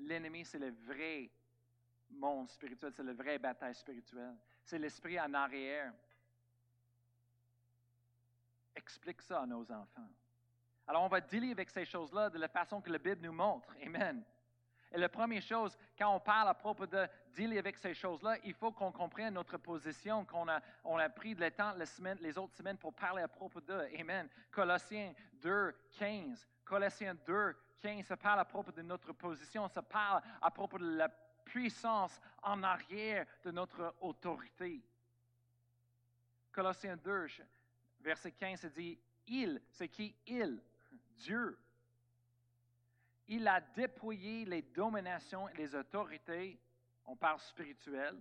[0.01, 1.31] L'ennemi, c'est le vrai
[2.11, 4.35] monde spirituel, c'est le vrai bataille spirituelle.
[4.64, 5.92] C'est l'esprit en arrière.
[8.75, 10.11] Explique ça à nos enfants.
[10.88, 13.73] Alors, on va dealer avec ces choses-là de la façon que la Bible nous montre.
[13.81, 14.25] Amen.
[14.92, 18.52] Et la première chose, quand on parle à propos de dealer avec ces choses-là, il
[18.52, 22.55] faut qu'on comprenne notre position, qu'on a, on a pris le temps les, les autres
[22.55, 23.88] semaines pour parler à propos de.
[23.98, 24.28] Amen.
[24.50, 26.46] Colossiens 2, 15.
[26.64, 30.96] Colossiens 2, 15, ça parle à propos de notre position, ça parle à propos de
[30.96, 31.09] la
[31.44, 34.81] puissance en arrière de notre autorité.
[36.52, 37.26] Colossiens 2,
[38.00, 40.14] verset 15, ça dit, il, c'est qui?
[40.26, 40.62] Il?
[41.16, 41.59] Dieu.
[43.28, 46.58] Il a déployé les dominations et les autorités,
[47.06, 48.20] on parle spirituel,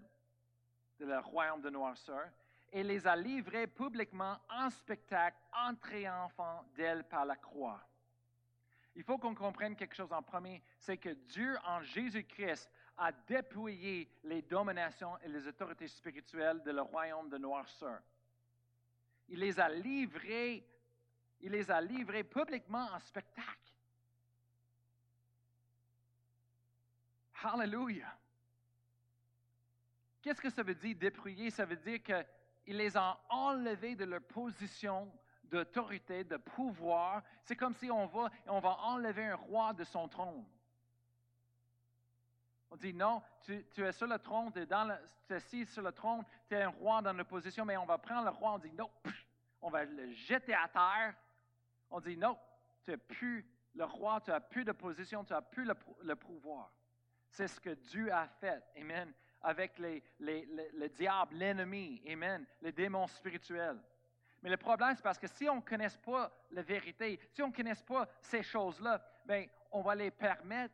[1.00, 2.30] de le royaume de noirceur,
[2.72, 7.82] et les a livrées publiquement en spectacle en triomphant d'elle par la croix.
[8.96, 14.10] Il faut qu'on comprenne quelque chose en premier, c'est que Dieu en Jésus-Christ a déployé
[14.24, 18.02] les dominations et les autorités spirituelles de le royaume de noirceur.
[19.30, 20.68] Il les a livrées,
[21.40, 23.61] il les a livrées publiquement en spectacle.
[27.44, 28.18] Hallelujah.
[30.22, 31.50] Qu'est-ce que ça veut dire dépouiller?
[31.50, 35.12] Ça veut dire qu'il les a enlevés de leur position
[35.44, 37.24] d'autorité, de pouvoir.
[37.44, 40.46] C'est comme si on va, on va enlever un roi de son trône.
[42.70, 44.98] On dit non, tu, es sur le trône, tu es, dans
[45.30, 48.26] assis sur le trône, tu es un roi dans une position, mais on va prendre
[48.26, 48.90] le roi, on dit non,
[49.62, 51.16] on va le jeter à terre.
[51.90, 52.38] On dit non,
[52.84, 56.72] tu n'es plus le roi, tu n'as plus de position, tu n'as plus le pouvoir.
[57.32, 62.46] C'est ce que Dieu a fait, Amen, avec les, les, les- le diable, l'ennemi, Amen,
[62.62, 63.82] les démons spirituels.
[64.44, 67.48] Mais le problème, c'est parce que si on ne connaisse pas la vérité, si on
[67.50, 70.74] ne connaisse pas ces choses-là, ben, on va les permettre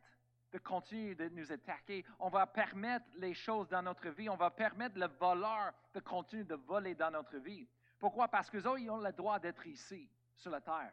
[0.50, 2.04] de continuer de nous attaquer.
[2.18, 4.30] On va permettre les choses dans notre vie.
[4.30, 7.68] On va permettre le voleur de continuer de voler dans notre vie.
[7.98, 8.28] Pourquoi?
[8.28, 10.92] Parce qu'eux autres, ils ont le droit d'être ici, sur la terre.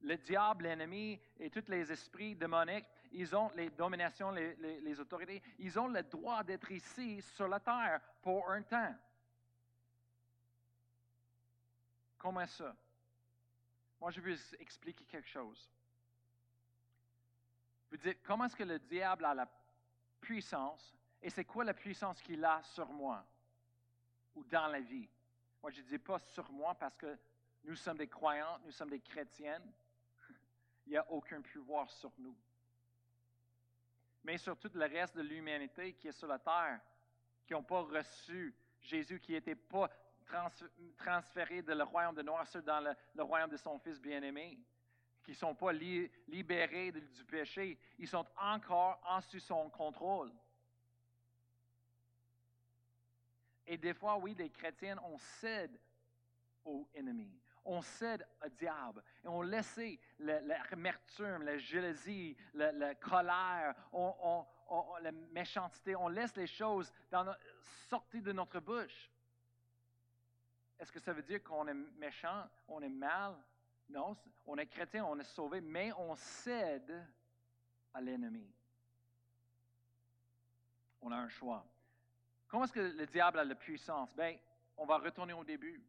[0.00, 5.78] Le diable, l'ennemi et tous les esprits démoniques, ils ont les dominations, les, autorités, ils
[5.78, 8.94] ont le droit d'être ici, sur la terre, pour un temps.
[12.18, 12.74] Comment ça?
[14.00, 15.70] Moi, je veux vous expliquer quelque chose.
[17.90, 19.48] Vous dites, comment est-ce que le diable a la
[20.20, 23.24] puissance et c'est quoi la puissance qu'il a sur moi
[24.36, 25.08] ou dans la vie?
[25.62, 27.18] Moi, je ne dis pas sur moi parce que
[27.64, 29.72] nous sommes des croyantes, nous sommes des chrétiennes.
[30.86, 32.36] Il n'y a aucun pouvoir sur nous.
[34.24, 36.80] Mais sur tout le reste de l'humanité qui est sur la terre,
[37.46, 39.88] qui n'ont pas reçu Jésus, qui n'était pas
[40.26, 40.50] trans-
[40.96, 44.58] transféré de le royaume de noirceur dans le, royaume de son Fils bien-aimé,
[45.22, 49.68] qui ne sont pas li- libérés de- du péché, ils sont encore en sous son
[49.70, 50.32] contrôle.
[53.66, 55.78] Et des fois, oui, les chrétiens, on cède
[56.64, 57.30] au ennemi.
[57.64, 59.02] On cède au diable.
[59.24, 59.78] Et on laisse
[60.18, 63.74] l'amertume, la jalousie, la, la colère,
[65.00, 65.94] la méchanceté.
[65.94, 67.34] On laisse les choses dans
[67.88, 69.10] sortir de notre bouche.
[70.78, 73.36] Est-ce que ça veut dire qu'on est méchant, on est mal?
[73.90, 77.06] Non, on est chrétien, on est sauvé, mais on cède
[77.92, 78.48] à l'ennemi.
[81.02, 81.66] On a un choix.
[82.48, 84.14] Comment est-ce que le diable a la puissance?
[84.14, 84.36] Bien,
[84.76, 85.82] on va retourner au début.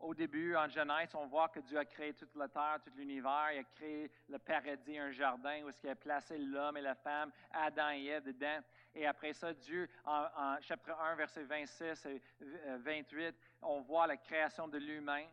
[0.00, 3.52] Au début, en Genèse, on voit que Dieu a créé toute la terre, tout l'univers.
[3.52, 7.32] Il a créé le paradis, un jardin où il a placé l'homme et la femme,
[7.50, 8.60] Adam et Ève dedans.
[8.94, 14.16] Et après ça, Dieu, en, chapitre 1, verset 26 et euh, 28, on voit la
[14.16, 15.24] création de l'humain.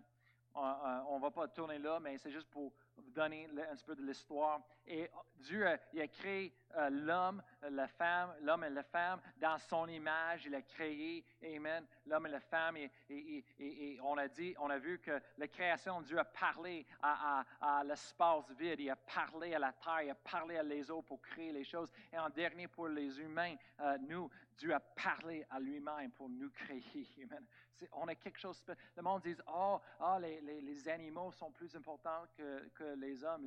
[0.53, 3.95] On ne va pas tourner là, mais c'est juste pour vous donner un petit peu
[3.95, 4.59] de l'histoire.
[4.85, 9.87] Et Dieu il a créé euh, l'homme, la femme, l'homme et la femme dans son
[9.87, 10.45] image.
[10.45, 12.77] Il a créé, Amen, l'homme et la femme.
[12.77, 16.85] Et, et- et- on a dit, on a vu que la création, Dieu a parlé
[17.01, 18.79] à, à- à l'espace vide.
[18.79, 20.01] Il a parlé à la terre.
[20.03, 21.91] Il a parlé à les eaux pour créer les choses.
[22.11, 26.49] Et en dernier, pour les humains, euh, nous, Dieu a parlé à lui-même pour nous
[26.51, 26.83] créer.
[27.23, 27.45] Amen.
[27.93, 28.63] On a quelque chose.
[28.95, 33.23] Le monde dit, oh, ah, les, les- les animaux sont plus importants que, que les
[33.23, 33.43] hommes.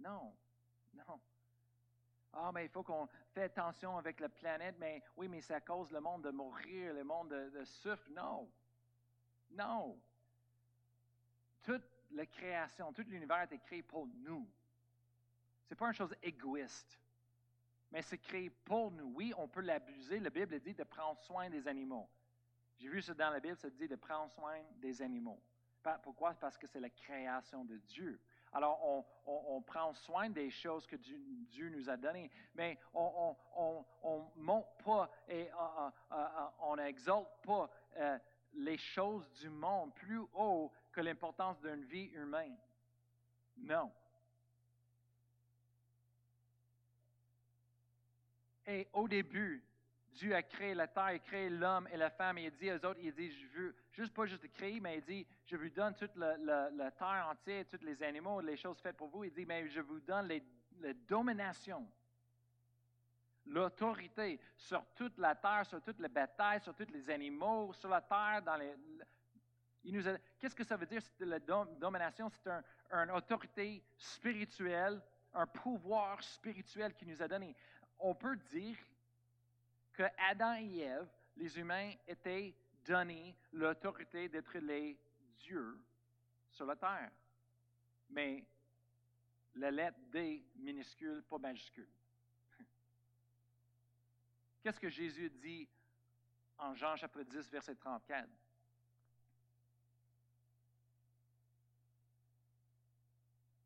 [0.00, 0.34] Non,
[0.94, 1.20] non.
[2.32, 5.90] Ah, mais il faut qu'on fait attention avec la planète, mais oui, mais ça cause
[5.92, 8.08] le monde de mourir, le monde de, de souffre.
[8.10, 8.50] Non.
[9.50, 10.00] Non.
[11.62, 14.48] Toute la création, tout l'univers a créé pour nous.
[15.64, 16.98] Ce n'est pas une chose égoïste,
[17.90, 19.12] mais c'est créé pour nous.
[19.14, 20.18] Oui, on peut l'abuser.
[20.18, 22.08] La Bible dit de prendre soin des animaux.
[22.78, 25.40] J'ai vu ça dans la Bible, ça dit de prendre soin des animaux.
[26.02, 26.34] Pourquoi?
[26.34, 28.20] Parce que c'est la création de Dieu.
[28.52, 33.34] Alors, on, prend soin des choses que Dieu, nous a données, mais on
[34.36, 37.70] ne monte pas et euh, euh, euh, on n'exalte pas
[38.54, 42.56] les choses du monde plus haut que l'importance d'une vie humaine.
[43.56, 43.90] Non.
[48.66, 49.64] Et au début,
[50.14, 52.70] Dieu a créé la terre, il a créé l'homme et la femme, et il dit
[52.70, 55.70] aux autres, il dit, je veux juste pas juste créer, mais il dit, je vous
[55.70, 59.24] donne toute la, terre entière, tous les animaux, les choses faites pour vous.
[59.24, 60.42] Il dit, mais je vous donne les,
[60.80, 61.86] la domination,
[63.46, 68.00] l'autorité sur toute la terre, sur toute la bataille, sur tous les animaux, sur la
[68.00, 68.74] terre, dans les.
[70.38, 72.28] Qu'est-ce que ça veut dire, la dom- domination?
[72.28, 75.02] C'est un, une autorité spirituelle,
[75.34, 77.56] un pouvoir spirituel qu'il nous a donné.
[77.98, 78.76] On peut dire
[79.92, 84.98] que Adam et Ève, les humains, étaient donnés l'autorité d'être les
[85.38, 85.78] dieux
[86.50, 87.10] sur la terre.
[88.10, 88.44] Mais
[89.54, 91.88] la lettre D minuscule, pas majuscule.
[94.62, 95.68] Qu'est-ce que Jésus dit
[96.58, 98.28] en Jean chapitre 10, verset 34?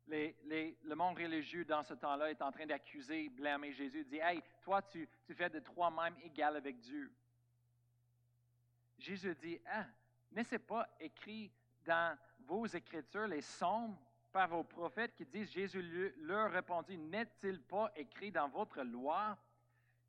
[0.07, 4.81] Le monde religieux dans ce temps-là est en train d'accuser, blâmer Jésus, dit Hey, toi,
[4.81, 7.11] tu, fais de toi-même égal avec Dieu.
[8.97, 9.85] Jésus dit Ah,
[10.31, 11.51] n'est-ce pas écrit
[11.85, 13.97] dans vos Écritures, les psaumes
[14.31, 19.37] par vos prophètes qui disent Jésus leur répondit N'est-il pas écrit dans votre loi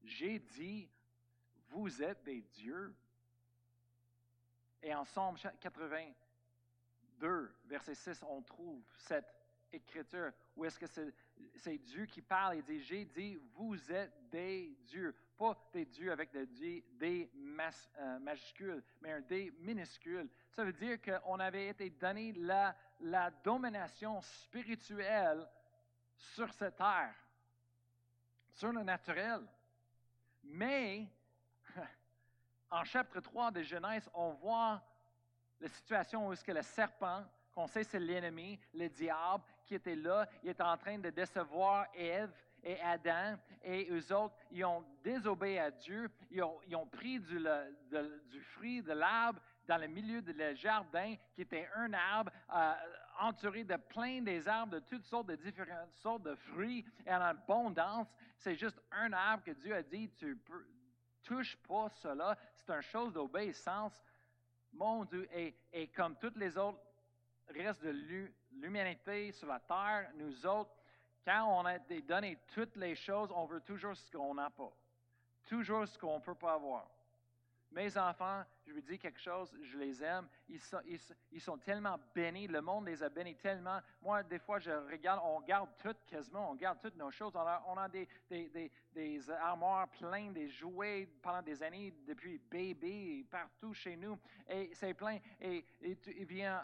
[0.02, 0.88] j'ai dit,
[1.68, 2.94] vous êtes des dieux.
[4.82, 9.37] Et en Somme 82, verset 6, on trouve cette
[9.72, 10.86] écriture où est-ce que
[11.56, 15.14] c'est Dieu qui parle et dit, j'ai dit, vous êtes des dieux.
[15.36, 17.30] Pas des dieux avec des, des
[17.98, 20.28] euh, majuscules, mais un D minuscule.
[20.50, 25.48] Ça veut dire qu'on avait été donné la, la domination spirituelle
[26.16, 27.14] sur cette terre,
[28.50, 29.46] sur le naturel.
[30.42, 31.06] Mais,
[32.70, 34.82] en chapitre 3 de Genèse, on voit
[35.60, 39.94] la situation où est-ce que le serpent, qu'on sait c'est l'ennemi, le diable, qui était
[39.94, 42.32] là, il était en train de décevoir Ève
[42.64, 47.38] et Adam, et eux autres, ils ont désobéi à Dieu, ils ont, pris du,
[48.54, 52.72] fruit de l'arbre dans le milieu du jardin, qui était un arbre euh,
[53.20, 57.20] entouré de plein des arbres de toutes sortes de différentes sortes de fruits et en
[57.20, 58.08] abondance.
[58.38, 60.66] C'est juste un arbre que Dieu a dit, tu peux,
[61.22, 62.36] touche pas cela.
[62.54, 64.02] C'est une chose d'obéissance.
[64.72, 66.80] Mon Dieu, et, et comme toutes les autres
[67.50, 67.90] restes de
[68.60, 70.74] l'humanité sur la terre, nous autres,
[71.24, 74.72] quand on a donné toutes les choses, on veut toujours ce qu'on n'a pas.
[75.44, 76.88] Toujours ce qu'on ne peut pas avoir.
[77.70, 80.26] Mes enfants, je vous dis quelque chose, je les aime.
[80.48, 80.80] Ils sont,
[81.30, 82.46] ils, sont, tellement bénis.
[82.46, 83.80] Le monde les a bénis tellement.
[84.00, 87.36] Moi, des fois, je regarde, on garde tout quasiment, on garde toutes nos choses.
[87.36, 93.26] On a, a des, des, des, armoires pleines, des jouets pendant des années, depuis bébé,
[93.30, 94.18] partout chez nous.
[94.48, 95.18] Et c'est plein.
[95.38, 96.62] Et, il vient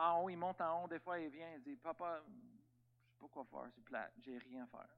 [0.00, 0.88] en haut, il monte en haut.
[0.88, 4.38] Des fois, il vient, il dit Papa, je sais pas quoi faire, c'est plat, j'ai
[4.38, 4.88] rien à faire.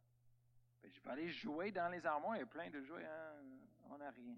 [0.82, 3.42] Ben, je vais aller jouer dans les armoires, il y a plein de jouets, hein,
[3.90, 4.36] on n'a rien.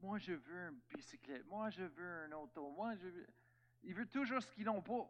[0.00, 1.44] Moi, je veux une bicyclette.
[1.46, 2.70] Moi, je veux un auto.
[2.70, 3.26] Moi, je veux.
[3.82, 5.08] Il veut toujours ce qu'ils n'ont pas.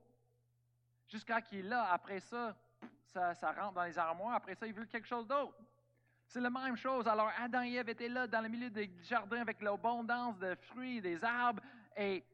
[1.07, 1.92] Jusqu'à qu'il est là.
[1.92, 2.57] Après ça,
[3.05, 4.35] ça, rentre dans les armoires.
[4.35, 5.55] Après ça, il veut quelque chose d'autre.
[6.27, 7.07] C'est la même chose.
[7.07, 11.01] Alors, Adam et Ève étaient là dans le milieu du jardin avec l'abondance de fruits,
[11.01, 11.62] des arbres.
[11.96, 12.24] Et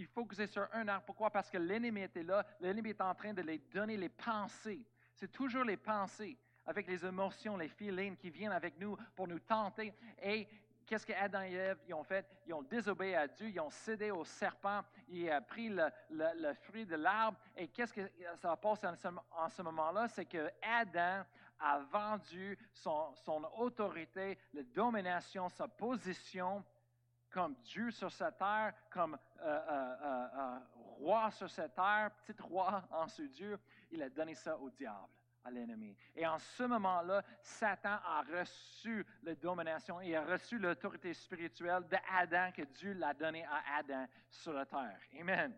[0.00, 1.04] il faut que c'est sur un arbre.
[1.04, 1.30] Pourquoi?
[1.30, 2.44] Parce que l'ennemi était là.
[2.60, 4.84] L'ennemi est en train de les donner les pensées.
[5.14, 9.38] C'est toujours les pensées avec les émotions, les feelings qui viennent avec nous pour nous
[9.40, 9.92] tenter.
[10.22, 10.48] Et
[10.86, 12.26] qu'est-ce que Adam et Ève ont fait?
[12.46, 16.86] Ils ont désobéi à Dieu, ils ont cédé au serpent, ils ont pris le, fruit
[16.86, 17.38] de l'arbre.
[17.54, 20.08] Et qu'est-ce que ça passe en ce, en ce moment-là?
[20.08, 21.24] C'est que Adam
[21.58, 26.64] a vendu son autorité, la domination, sa position
[27.30, 30.58] comme Dieu sur cette terre, comme euh, euh, euh,
[30.98, 33.58] roi sur cette terre, petit roi en ce Dieu.
[33.90, 35.08] Il a donné ça au diable
[35.44, 35.96] à l'ennemi.
[36.14, 42.52] Et en ce moment-là, Satan a reçu la domination et a reçu l'autorité spirituelle d'Adam
[42.52, 45.00] que Dieu l'a donné à Adam sur la terre.
[45.18, 45.56] Amen.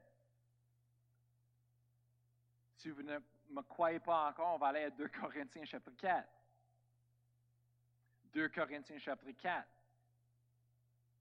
[2.77, 3.19] Si vous ne
[3.51, 6.29] me croyez pas encore, on va aller à 2 Corinthiens chapitre 4.
[8.33, 9.69] 2 Corinthiens chapitre 4,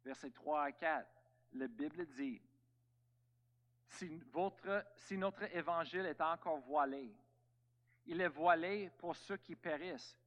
[0.04, 1.08] versets 3 à 4.
[1.54, 2.42] La Bible dit,
[3.88, 7.14] si, notre évangile est encore voilé,
[8.06, 10.18] il est voilé pour ceux qui périssent.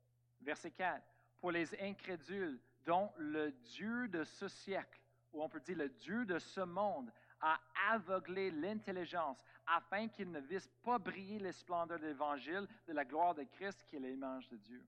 [0.40, 1.02] Verset 4.
[1.40, 5.00] Pour les incrédules, dont le Dieu de ce siècle,
[5.32, 7.10] ou on peut dire le Dieu de ce monde,
[7.40, 7.58] a
[7.90, 13.34] aveuglé l'intelligence afin qu'ils ne vissent pas briller les splendeurs de l'Évangile de la gloire
[13.34, 14.84] de Christ qui est l'image de Dieu.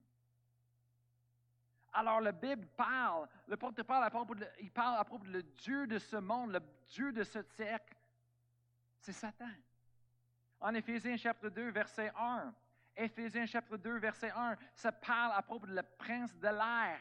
[1.97, 5.97] Alors la Bible parle, le porte-parole à propos il parle à propos du Dieu de
[5.97, 7.97] ce monde, le Dieu de ce siècle.
[8.99, 9.49] C'est Satan.
[10.59, 12.53] En Éphésiens chapitre 2, verset 1,
[12.97, 16.99] Éphésiens chapitre 2, verset 1, ça parle à propos de le prince de l'air.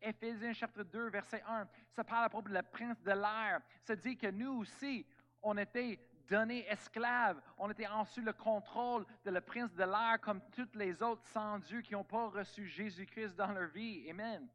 [0.00, 3.60] Éphésiens chapitre 2, verset 1, ça parle à propos de le prince de l'air.
[3.82, 5.04] Ça dit que nous aussi,
[5.42, 5.98] on était
[6.28, 10.68] donnés esclaves, on était en sous le contrôle de le prince de l'air comme tous
[10.74, 14.08] les autres sans Dieu qui n'ont pas reçu Jésus-Christ dans leur vie.
[14.10, 14.48] Amen.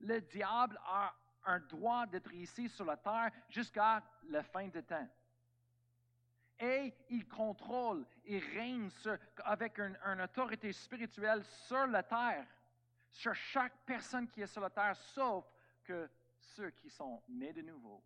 [0.00, 5.08] Le diable a un droit d'être ici sur la terre jusqu'à la fin des temps
[6.62, 8.88] et il contrôle, il règne
[9.44, 12.46] avec une, autorité spirituelle sur la terre,
[13.10, 15.44] sur chaque personne qui est sur la terre, sauf
[15.82, 16.08] que
[16.38, 18.00] ceux qui sont nés de nouveau.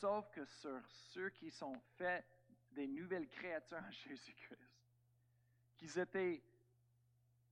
[0.00, 2.24] Sauf que sur ceux qui sont faits
[2.72, 4.70] des nouvelles créatures en Jésus-Christ,
[5.76, 6.42] qu'ils étaient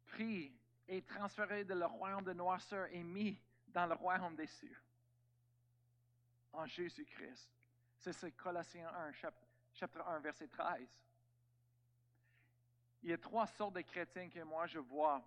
[0.07, 0.53] pris
[0.89, 4.77] et transférés de le royaume de noirceur et mis dans le royaume des cieux
[6.53, 7.49] en Jésus-Christ.
[7.97, 9.13] C'est ce Colossiens 1,
[9.73, 10.89] chapitre 1, verset 13.
[13.03, 15.23] Il y a trois sortes de chrétiens que moi je vois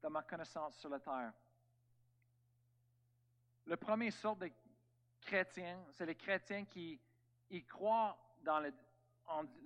[0.00, 1.32] dans ma connaissance sur la terre.
[3.66, 4.50] Le premier sorte de
[5.26, 7.00] c'est les chrétiens qui
[7.50, 8.72] ils croient dans le,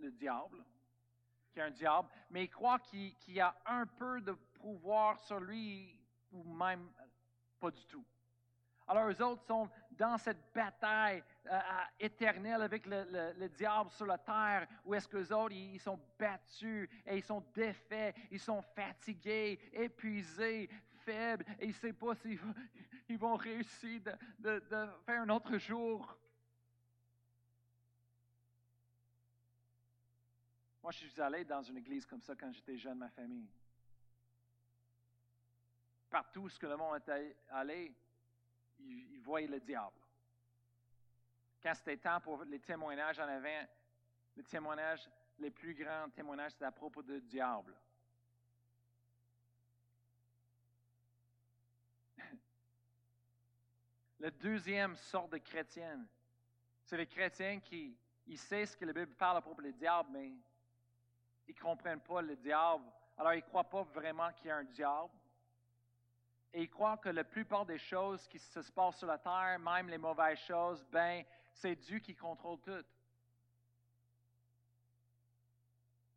[0.01, 0.65] le diable,
[1.51, 5.19] qu'il y a un diable, mais ils croient qu'il y a un peu de pouvoir
[5.21, 5.99] sur lui
[6.33, 6.91] ou même
[7.59, 8.05] pas du tout.
[8.87, 11.61] Alors, eux autres sont dans cette bataille euh,
[12.01, 17.19] éternelle avec le, diable sur la terre, où est-ce que autres, ils, sont battus et
[17.19, 20.71] ils sont défaits, ils sont fatigués, épuisés,
[21.09, 22.39] et ils ne savent pas s'ils
[23.09, 24.01] ils vont réussir
[24.39, 24.63] de,
[25.05, 26.17] faire un autre jour.
[30.83, 33.49] Moi, je suis allé dans une église comme ça quand j'étais jeune, ma famille.
[36.09, 37.95] Partout où le monde était allé,
[38.79, 40.01] ils, voyaient le diable.
[41.63, 43.67] Quand c'était temps pour les témoignages en avant,
[44.37, 44.45] les
[45.41, 47.75] les plus grands témoignages, c'était à propos du diable.
[54.21, 56.05] La deuxième sorte de chrétien,
[56.83, 57.97] c'est les chrétiens qui
[58.27, 60.33] ils savent ce que la Bible parle à propos du diable, mais
[61.47, 62.85] ils ne comprennent pas le diable.
[63.17, 65.15] Alors, ils ne croient pas vraiment qu'il y a un diable.
[66.53, 69.89] Et ils croient que la plupart des choses qui se passent sur la terre, même
[69.89, 72.85] les mauvaises choses, ben, c'est Dieu qui contrôle tout.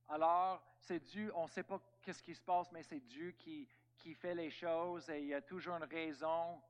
[0.09, 3.67] Alors, c'est Dieu, on ne sait pas qu'est-ce qui se passe, mais c'est Dieu qui,
[3.97, 6.61] qui fait les choses et il y a toujours une raison,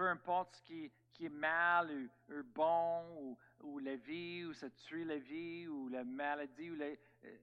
[0.00, 0.90] peu importe ce qui,
[1.20, 6.70] est mal ou, bon, ou, la vie, ou ça tue la vie, ou la maladie,
[6.70, 7.36] ou les, euh,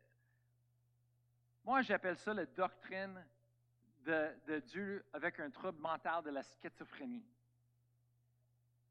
[1.63, 3.23] moi, j'appelle ça la doctrine
[4.03, 7.23] de, Dieu avec un trouble mental de la schizophrénie.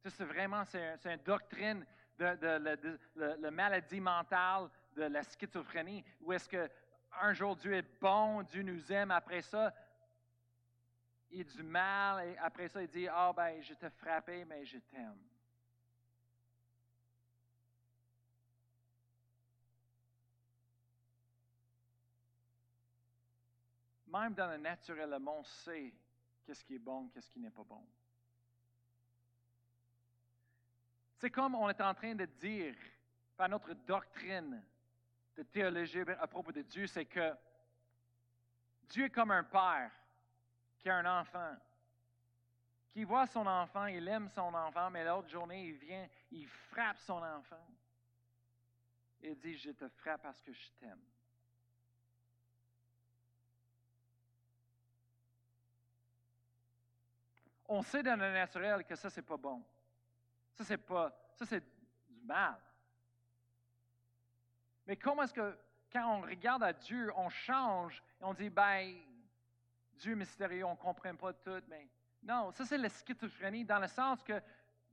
[0.04, 1.84] c'est vraiment, c'est, une doctrine
[2.20, 6.70] de, la maladie mentale de la schizophrénie, où est-ce que
[7.20, 9.74] un jour Dieu est bon, Dieu nous aime, après ça,
[11.30, 14.64] il a du mal, et après ça, il dit, ah ben, je t'ai frappé, mais
[14.64, 15.18] je t'aime.
[24.06, 25.92] Même dans le naturel, le monde sait
[26.44, 27.86] qu'est-ce qui est bon, qu'est-ce qui n'est pas bon.
[31.18, 32.74] C'est comme on est en train de dire
[33.36, 34.62] par notre doctrine
[35.36, 37.34] de théologie à propos de Dieu, c'est que
[38.88, 39.90] Dieu est comme un père
[40.90, 41.56] un enfant,
[42.90, 46.98] qui voit son enfant, il aime son enfant, mais l'autre journée, il vient, il frappe
[46.98, 47.66] son enfant.
[49.20, 51.00] Il dit, je te frappe parce que je t'aime.
[57.68, 59.62] on sait dans le naturel que ça, c'est pas bon.
[60.54, 61.62] Ça, c'est pas, ça, c'est
[62.08, 62.56] du mal.
[64.86, 65.58] Mais comment est-ce que,
[65.92, 68.94] quand on regarde à Dieu, on change et on dit, ben,
[69.98, 71.88] Dieu mystérieux, on ne comprend pas tout, mais
[72.22, 74.40] non, ça, c'est la schizophrénie dans le sens que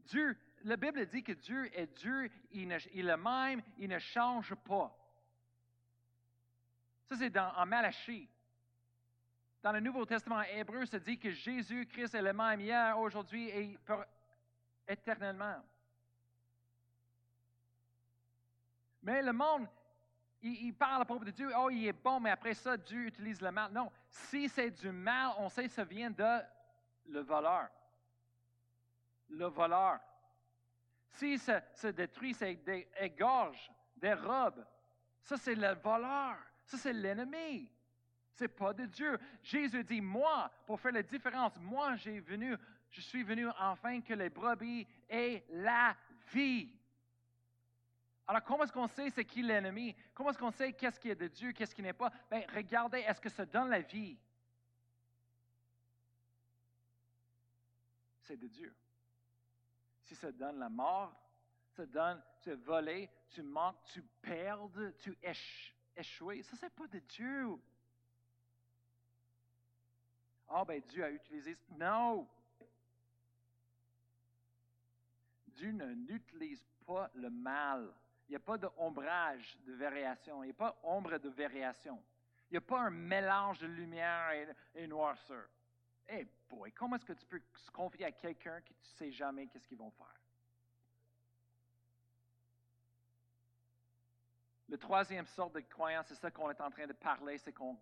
[0.05, 4.53] Dieu, la Bible dit que Dieu est Dieu, il, est le même, il ne change
[4.55, 4.95] pas.
[7.09, 8.29] Ça, c'est dans, en Malachie
[9.63, 13.79] dans le Nouveau Testament hébreu, ça dit que Jésus-Christ est le même hier, aujourd'hui et
[14.89, 15.63] éternellement.
[19.01, 19.67] Mais le monde,
[20.43, 23.41] il, parle à propos de Dieu, oh, il est bon, mais après ça, Dieu utilise
[23.41, 23.71] le mal.
[23.71, 26.41] Non, si c'est du mal, on sait que ça vient de
[27.07, 27.69] le voleur.
[29.29, 29.99] Le voleur.
[31.07, 34.65] Si ça se détruit, ça égorge, dérobe,
[35.21, 36.35] ça c'est le voleur,
[36.65, 37.71] ça c'est l'ennemi.
[38.33, 39.17] Ce n'est pas de Dieu.
[39.43, 42.57] Jésus dit, moi, pour faire la différence, moi, j'ai venu,
[42.89, 45.95] je suis venu afin que les brebis aient la
[46.33, 46.73] vie.
[48.27, 49.95] Alors, comment est-ce qu'on sait c'est qui l'ennemi?
[50.13, 52.11] Comment est-ce qu'on sait qu'est-ce qui est de Dieu, qu'est-ce qui n'est pas?
[52.31, 54.17] Bien, regardez, est-ce que ça donne la vie?
[58.21, 58.73] C'est de Dieu.
[60.03, 61.13] Si ça donne la mort,
[61.75, 64.69] ça donne, tu es volé, tu manques, tu perds,
[64.99, 67.57] tu échoues, ça, c'est pas de Dieu.
[70.47, 71.57] Ah, ben Dieu a utilisé.
[71.71, 72.27] Non!
[75.47, 77.93] Dieu n'utilise pas le mal.
[78.33, 80.43] Il n'y a pas d'ombrage de variation.
[80.43, 82.01] Il n'y a pas ombre de variation.
[82.49, 84.31] Il n'y a pas un mélange de lumière
[84.73, 85.47] et, noirceur.
[86.09, 88.97] Eh hey boy, comment est-ce que tu peux se confier à quelqu'un que tu ne
[88.97, 90.19] sais jamais qu'est-ce qu'ils vont faire?
[94.67, 97.77] Le troisième sorte de croyance, c'est ça qu'on est en train de parler, c'est qu'on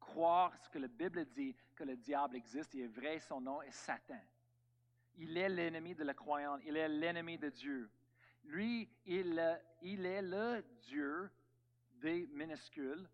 [0.00, 3.60] croire ce que la Bible dit, que le diable existe, il est vrai, son nom
[3.60, 4.18] est Satan.
[5.18, 7.90] Il est l'ennemi de la croyance, il est l'ennemi de Dieu.
[8.44, 11.30] Lui, il, il est le Dieu
[11.94, 13.08] des minuscules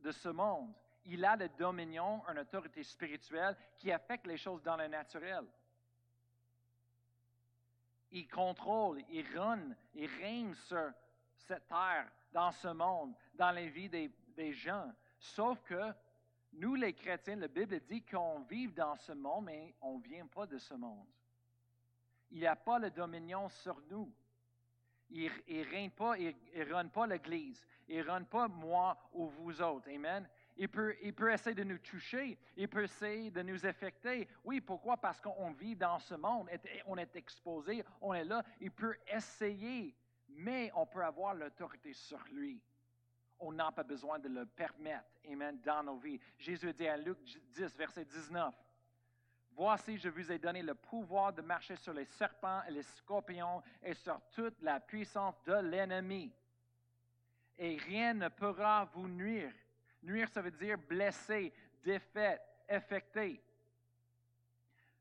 [0.00, 0.74] de ce monde.
[1.04, 5.44] Il a le dominion, une autorité spirituelle qui affecte les choses dans le naturel.
[8.10, 10.92] Il contrôle, il règne, il règne sur
[11.36, 14.92] cette terre, dans ce monde, dans les vies des, des gens.
[15.18, 15.94] Sauf que
[16.56, 20.26] Nous, les chrétiens, la Bible dit qu'on vit dans ce monde, mais on ne vient
[20.26, 21.06] pas de ce monde.
[22.30, 24.12] Il n'y a pas le dominion sur nous.
[25.10, 27.64] Il ne règne pas, il ne règne pas l'Église.
[27.86, 29.88] Il ne règne pas moi ou vous autres.
[29.90, 30.28] Amen.
[30.56, 34.28] Il peut, il peut essayer de nous toucher, il peut essayer de nous affecter.
[34.44, 34.96] Oui, pourquoi?
[34.96, 36.48] Parce qu'on vit dans ce monde,
[36.86, 38.44] on est exposé, on est là.
[38.60, 39.96] Il peut essayer,
[40.28, 42.62] mais on peut avoir l'autorité sur lui.
[43.40, 46.20] On n'a pas besoin de le permettre, amen, dans nos vies.
[46.38, 47.18] Jésus dit à Luc
[47.52, 48.54] 10, verset 19,
[49.56, 53.62] Voici, je vous ai donné le pouvoir de marcher sur les serpents et les scorpions
[53.82, 56.32] et sur toute la puissance de l'ennemi.
[57.56, 59.52] Et rien ne pourra vous nuire.
[60.02, 61.52] Nuire, ça veut dire blesser,
[61.84, 63.40] défaite, affecter.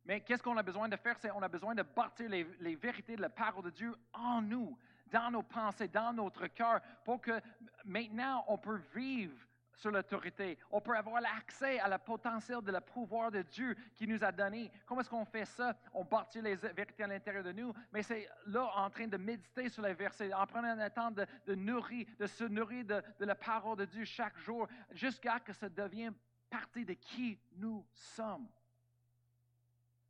[0.06, 1.18] Mais qu'est-ce qu'on a besoin de faire?
[1.18, 4.78] C'est on a besoin de bâtir les, vérités de la parole de Dieu en nous,
[5.08, 7.42] dans nos pensées, dans notre cœur, pour que
[7.86, 9.36] maintenant on peut vivre
[9.76, 10.58] sur l'autorité.
[10.72, 14.32] On peut avoir l'accès à la potentiel de la pouvoir de Dieu qui nous a
[14.32, 14.72] donné.
[14.86, 15.76] Comment est-ce qu'on fait ça?
[15.94, 19.70] On bâtit les vérités à l'intérieur de nous, mais c'est là en train de méditer
[19.70, 23.78] sur les versets, en prenant le temps de, nourrir, de se nourrir de, la parole
[23.78, 26.14] de Dieu chaque jour, jusqu'à ce que ça devienne
[26.50, 28.48] partie de qui nous sommes.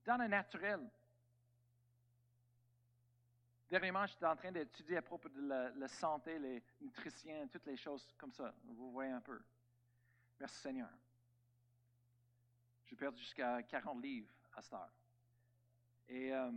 [0.06, 0.82] Dans le naturel.
[3.70, 7.78] Dernièrement, j'étais en train d'étudier à propos de la, la santé, les nutritiens, toutes les
[7.78, 8.54] choses comme ça.
[8.66, 9.40] Vous voyez un peu.
[10.44, 10.90] Merci Seigneur.
[12.86, 14.92] J'ai perdu jusqu'à 40 livres à cette heure.
[16.10, 16.52] Et euh,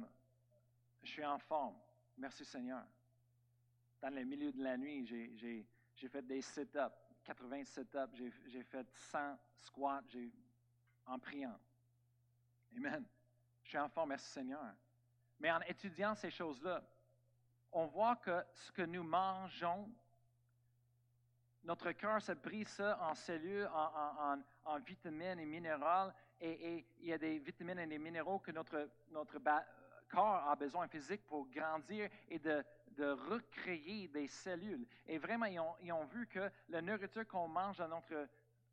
[1.05, 1.77] je suis en forme.
[2.19, 2.85] Merci Seigneur.
[4.03, 8.13] Dans le milieu de la nuit, j'ai fait des sit-ups, 80 sit-ups,
[8.49, 10.03] j'ai fait 100 squats
[11.07, 11.57] en priant.
[12.77, 13.07] Amen.
[13.63, 14.75] Je suis en forme, merci Seigneur.
[15.39, 16.83] Mais en étudiant ces choses-là,
[17.71, 19.89] on voit que ce que nous mangeons
[21.67, 23.69] notre cœur se brise en cellules,
[24.65, 26.11] en, vitamines et minéraux.
[26.41, 28.89] Et, il y a des vitamines et des minéraux que notre,
[30.09, 32.65] corps a besoin physique pour grandir et de,
[33.29, 34.87] recréer des cellules.
[35.07, 38.29] Et vraiment, ils ont, ils ont vu que la nourriture qu'on mange dans notre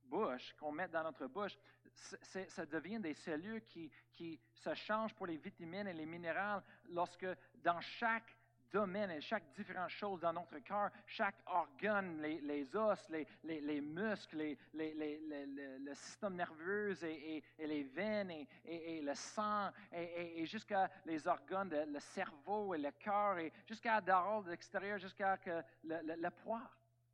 [0.05, 1.57] bouche, qu'on met dans notre bouche,
[1.93, 7.27] ça devient des cellules qui, qui se changent pour les vitamines et les minéraux lorsque
[7.55, 8.37] dans chaque
[8.73, 14.57] domaine et chaque différente chose dans notre corps, chaque organe, les, os, les, les muscles,
[14.73, 22.73] le système nerveux et, les veines et, le sang et, jusqu'à les organes, le cerveau
[22.73, 26.29] et le cœur et jusqu'à dehors de l'extérieur, jusqu'à le, le,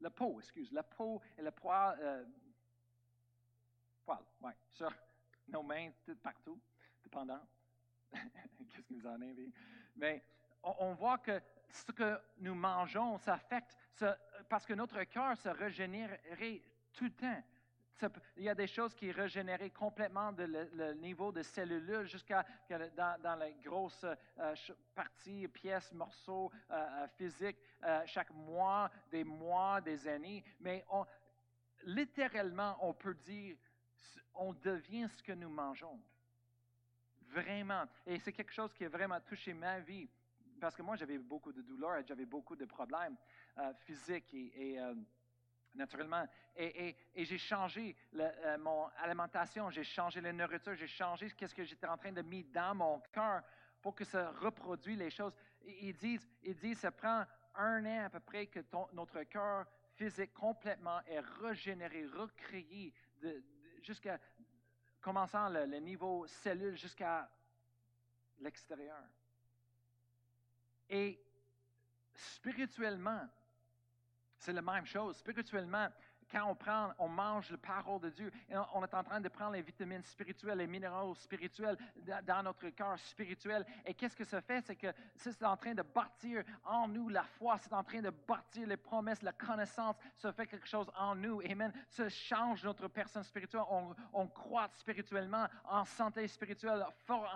[0.01, 2.24] le peau, excuse, la peau et le poids, euh,
[4.05, 4.91] poil, oui, sur
[5.49, 6.60] nos mains, tout partout,
[7.03, 7.41] dépendant.
[8.12, 9.51] Qu'est-ce que vous en avez?
[9.97, 10.24] Mais
[10.64, 13.78] on, voit que ce que nous mangeons, ça affecte,
[14.47, 16.62] parce que notre cœur se régénérerait
[16.93, 17.43] tout le temps.
[18.38, 23.22] il y a des choses qui régénèrent complètement de le, niveau de cellules jusqu'à dans,
[23.22, 24.55] dans, les grosses euh,
[24.95, 27.57] parties, pièces, morceaux euh, euh, physiques,
[28.05, 30.43] chaque mois, des mois, des années.
[30.60, 31.05] Mais on,
[31.84, 33.57] littéralement, on peut dire,
[34.36, 35.99] on devient ce que nous mangeons.
[37.32, 37.84] Vraiment.
[38.07, 40.10] Et c'est quelque chose qui a vraiment touché ma vie
[40.60, 43.16] parce que moi, j'avais beaucoup de douleurs, j'avais beaucoup de problèmes
[43.57, 44.93] euh, physiques et, euh,
[45.74, 46.28] naturellement.
[46.55, 51.88] Et, j'ai changé euh, mon alimentation, j'ai changé la nourriture, j'ai changé ce que j'étais
[51.88, 53.41] en train de mettre dans mon cœur
[53.82, 55.34] pour que ça reproduise les choses.
[55.64, 58.60] Ils disent, ils disent, ça prend un an à peu près que
[58.93, 62.93] notre cœur physique complètement est régénéré, recréé,
[63.82, 64.20] jusqu'à
[65.01, 67.30] commençant le niveau cellule jusqu'à
[68.39, 69.03] l'extérieur.
[70.89, 71.21] Et
[72.13, 73.27] spirituellement,
[74.37, 75.17] c'est la même chose.
[75.17, 75.89] Spirituellement,
[76.32, 78.32] quand on prend, on mange la parole de Dieu,
[78.73, 81.77] on est en train de prendre les vitamines spirituelles, les minéraux spirituels
[82.25, 83.65] dans notre cœur spirituel.
[83.86, 84.61] Et qu'est-ce que ça fait?
[84.61, 88.09] C'est que c'est en train de bâtir en nous la foi, c'est en train de
[88.09, 91.41] bâtir les promesses, la connaissance, ça fait quelque chose en nous.
[91.41, 91.73] Amen.
[91.89, 93.63] Ça change notre personne spirituelle.
[94.13, 97.27] On, croit spirituellement, en santé spirituelle, fort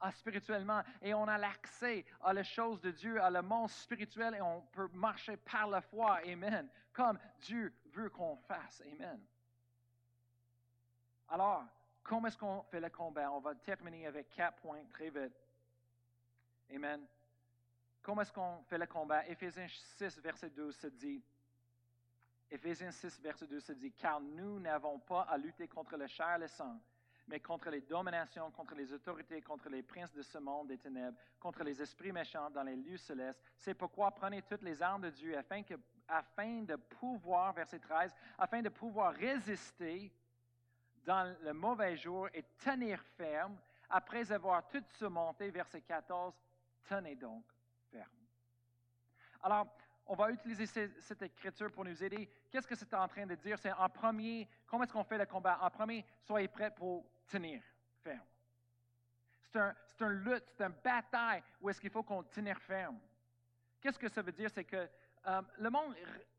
[0.00, 0.82] en spirituellement.
[1.02, 4.62] Et on a l'accès à les choses de Dieu, à le monde spirituel, et on
[4.72, 6.20] peut marcher par la foi.
[6.26, 8.82] Amen comme Dieu veut qu'on fasse.
[8.90, 9.20] Amen.
[11.28, 11.64] Alors,
[12.02, 13.30] comment est-ce qu'on fait le combat?
[13.30, 15.36] On va terminer avec quatre points très vite.
[16.74, 17.06] Amen.
[18.00, 19.26] Comment est-ce qu'on fait le combat?
[19.26, 21.22] Éphésiens 6, verset 12 se dit,
[22.50, 26.36] Éphésiens 6, verset 12 se dit, car nous n'avons pas à lutter contre le chair
[26.36, 26.80] et le sang,
[27.26, 31.18] mais contre les dominations, contre les autorités, contre les princes de ce monde des ténèbres,
[31.40, 33.42] contre les esprits méchants dans les lieux célestes.
[33.58, 35.74] C'est pourquoi prenez toutes les armes de Dieu afin, que,
[36.08, 40.12] afin de pouvoir, verset 13, afin de pouvoir résister
[41.04, 43.56] dans le mauvais jour et tenir ferme.
[43.88, 46.34] Après avoir tout surmonté, verset 14,
[46.84, 47.44] tenez donc
[47.90, 48.10] ferme.
[49.42, 49.68] Alors,
[50.08, 52.28] on va utiliser cette écriture pour nous aider.
[52.50, 53.58] Qu'est-ce que c'est en train de dire?
[53.58, 55.58] C'est en premier, comment est-ce qu'on fait le combat?
[55.60, 57.62] En premier, soyez prêts pour tenir
[58.02, 58.20] ferme.
[59.52, 62.98] C'est un, lutte, c'est une bataille où est-ce qu'il faut qu'on tenir ferme.
[63.80, 64.50] Qu'est-ce que ça veut dire?
[64.52, 64.88] C'est que
[65.26, 65.94] euh, le monde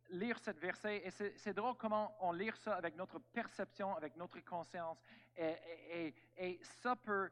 [0.09, 4.39] lire cette verset, et c'est drôle comment on lit ça avec notre perception, avec notre
[4.39, 4.97] conscience,
[5.35, 7.29] et, et, ça peut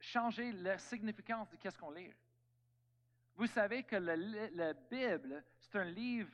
[0.00, 2.12] changer la significance de qu'est-ce qu'on lit.
[3.36, 6.32] Vous savez que la Bible, c'est un livre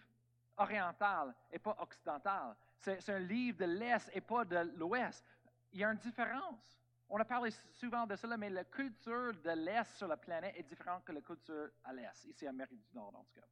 [0.57, 2.57] oriental et pas occidental.
[2.81, 5.25] C'est un livre de l'Est et pas de l'Ouest.
[5.73, 6.79] Il y a une différence.
[7.09, 10.63] On a parlé souvent de cela, mais la culture de l'Est sur la planète est
[10.63, 13.47] différente que la culture à l'Est, ici en Amérique du Nord en tout cas.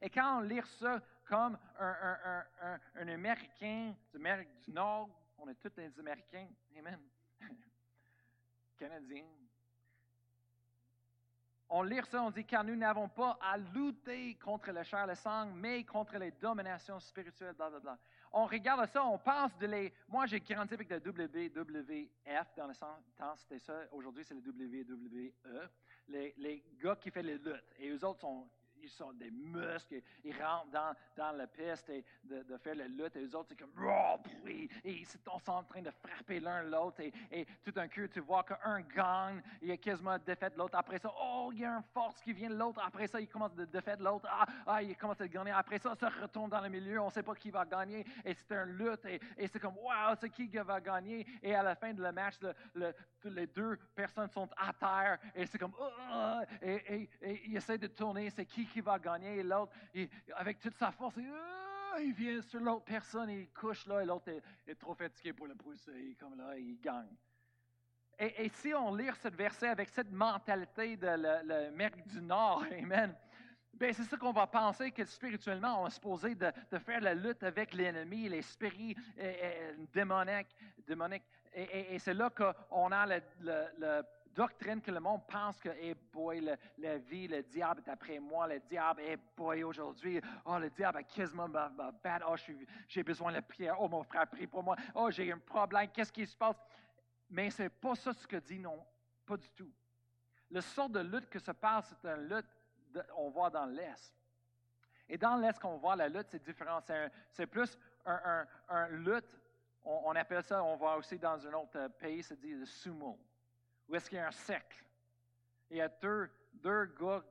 [0.00, 2.44] Et quand on lit ça comme un,
[2.94, 7.00] un, Américain d'Amérique du Nord, on est tous des Américains, Amen,
[8.78, 9.24] Canadiens,
[11.70, 15.08] on lit ça, on dit, car nous n'avons pas à lutter contre le chair et
[15.08, 17.98] le sang, mais contre les dominations spirituelles, blablabla.
[18.32, 19.92] On regarde ça, on pense de les.
[20.08, 23.82] Moi, j'ai grandi avec le WWF dans le temps, c'était ça.
[23.92, 25.32] Aujourd'hui, c'est le WWE.
[26.08, 27.64] Les, les gars qui font les luttes.
[27.78, 28.48] Et eux autres sont
[28.82, 32.88] ils sont des muscles, ils rentrent dans, dans la piste et de, de, faire la
[32.88, 33.72] lutte, et eux autres, c'est comme,
[34.48, 35.18] et ils sont
[35.48, 39.42] en train de frapper l'un l'autre, et, et, tout d'un coup, tu vois qu'un gagne,
[39.62, 42.32] il y a quasiment défaite l'autre, après ça, oh, il y a une force qui
[42.32, 45.28] vient de l'autre, après ça, il commence de défaire l'autre, ah, ah, il commence à
[45.28, 48.04] gagner, après ça, ça retourne dans le milieu, on ne sait pas qui va gagner,
[48.24, 51.54] et c'est un lutte, et, et c'est comme, wow, c'est qui qui va gagner, et
[51.54, 52.34] à la fin de la match,
[52.74, 57.56] le, les deux personnes sont à terre, et c'est comme, oh, et, et, et ils
[57.56, 59.72] essaient de tourner, c'est qui qui va gagner, et l'autre,
[60.36, 64.30] avec toute sa force, euh, il vient sur l'autre personne, il couche là, et l'autre
[64.66, 67.14] est, trop fatigué pour le pousser, comme là, il gagne.
[68.18, 73.14] Et, si on lit ce verset avec cette mentalité de l'Amérique du Nord, Amen,
[73.74, 77.44] ben c'est ça qu'on va penser que spirituellement, on est supposé de, faire la lutte
[77.44, 78.96] avec l'ennemi, les spirits
[79.92, 80.52] démoniaques.
[80.84, 81.22] démoniaques.
[81.54, 84.02] Et, et c'est là qu'on a le,
[84.34, 86.40] doctrine que le monde pense que, hey boy,
[86.78, 90.98] la vie, le diable est après moi, le diable, hey boy, aujourd'hui, oh, le diable
[90.98, 92.34] a quasiment ma, bad, oh,
[92.86, 96.12] j'ai besoin de prière, oh, mon frère, prie pour moi, oh, j'ai un problème, qu'est-ce
[96.12, 96.56] qui se passe?
[97.30, 98.84] Mais c'est pas ça ce que dit non,
[99.26, 99.72] pas du tout.
[100.50, 104.14] Le sort de lutte que se passe, c'est une lutte qu'on voit dans l'Est.
[105.08, 106.80] Et dans l'Est, qu'on voit la lutte, c'est différent.
[107.30, 109.36] C'est plus un, lutte,
[109.84, 113.18] on, appelle ça, on voit aussi dans un autre pays, c'est dit le sumo
[113.88, 114.84] ou est-ce qu'il y a un cercle?
[115.70, 117.24] Il y a deux, deux gars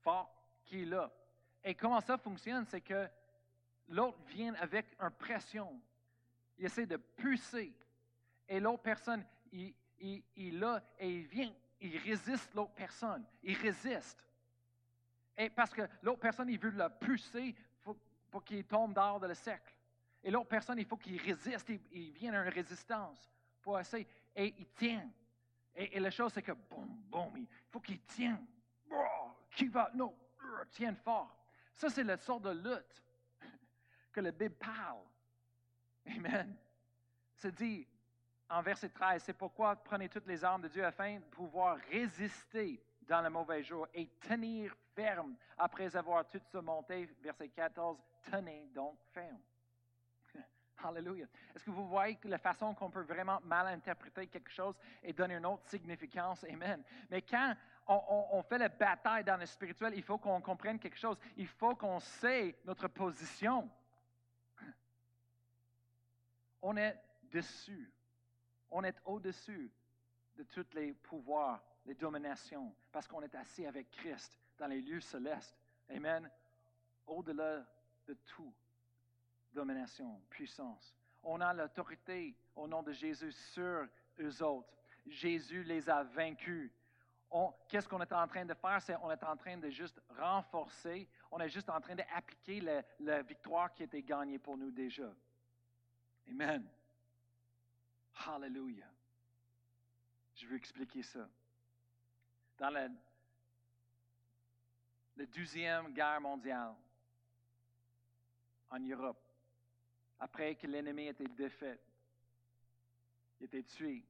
[0.00, 0.32] forts
[0.64, 1.10] qui sont là.
[1.64, 2.64] Et comment ça fonctionne?
[2.66, 3.08] C'est que
[3.88, 5.80] l'autre vient avec une pression.
[6.58, 7.72] Il essaie de pousser.
[8.48, 13.24] Et l'autre personne, il, il, il là et il vient, il résiste l'autre personne.
[13.42, 14.26] Il résiste.
[15.36, 17.54] Et parce que l'autre personne, il veut le pousser
[18.30, 19.74] pour qu'il tombe dehors de le cercle.
[20.24, 21.68] Et l'autre personne, il faut qu'il résiste.
[21.68, 24.06] Il, il vient à une résistance pour essayer.
[24.34, 25.08] Et il tient.
[25.74, 28.46] Et, la chose, c'est que, boum, boum, il faut qu'il tienne.
[29.50, 30.14] qui va, non,
[30.70, 31.36] tienne fort.
[31.74, 33.02] Ça, c'est la sorte de lutte
[34.12, 35.04] que le Bible parle.
[36.06, 36.56] Amen.
[37.34, 37.86] C'est dit
[38.48, 42.84] en verset 13, c'est pourquoi prenez toutes les armes de Dieu afin de pouvoir résister
[43.00, 47.08] dans le mauvais jour et tenir ferme après avoir tout surmonté.
[47.22, 47.98] Verset 14,
[48.30, 49.40] tenez donc ferme.
[50.84, 51.26] Alléluia.
[51.54, 55.36] Est-ce que vous voyez la façon qu'on peut vraiment mal interpréter quelque chose et donner
[55.36, 56.44] une autre significance?
[56.44, 56.82] Amen.
[57.10, 57.54] Mais quand
[57.86, 61.18] on, fait la bataille dans le spirituel, il faut qu'on comprenne quelque chose.
[61.36, 63.68] Il faut qu'on sait notre position.
[66.60, 66.96] On est
[67.30, 67.90] dessus.
[68.70, 69.70] On est au-dessus
[70.36, 75.00] de tous les pouvoirs, les dominations, parce qu'on est assis avec Christ dans les lieux
[75.00, 75.56] célestes.
[75.90, 76.30] Amen.
[77.06, 77.66] Au-delà
[78.06, 78.52] de tout
[79.52, 80.96] domination, puissance.
[81.22, 83.86] On a l'autorité au nom de Jésus sur
[84.18, 84.72] eux autres.
[85.06, 86.72] Jésus les a vaincus.
[87.68, 88.82] Qu'est-ce qu'on est en train de faire?
[88.82, 93.22] C'est on est en train de juste renforcer, on est juste en train d'appliquer la,
[93.22, 95.10] victoire qui été gagnée pour nous déjà.
[96.28, 96.68] Amen.
[98.26, 98.90] Hallelujah.
[100.34, 101.26] Je veux expliquer ça.
[102.58, 102.88] Dans la,
[105.16, 106.74] la deuxième guerre mondiale,
[108.70, 109.21] en Europe,
[110.22, 111.80] après que l'ennemi était défait,
[113.40, 114.04] il était tué.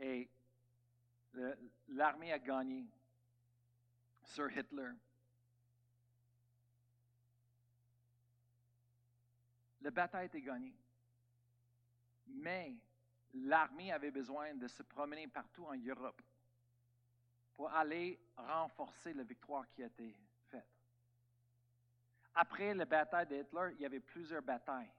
[0.00, 0.28] Et
[1.86, 2.84] l'armée a gagné
[4.24, 4.90] sur Hitler.
[9.80, 10.74] la bataille était gagnée.
[12.26, 12.74] Mais
[13.32, 16.20] l'armée avait besoin de se promener partout en Europe
[17.54, 19.88] pour aller renforcer la victoire qui a.
[22.34, 24.90] Après la bataille d'Hitler, il y avait plusieurs batailles.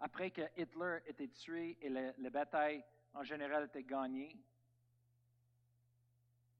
[0.00, 4.34] Après que Hitler était tué et la, bataille en général était gagnée,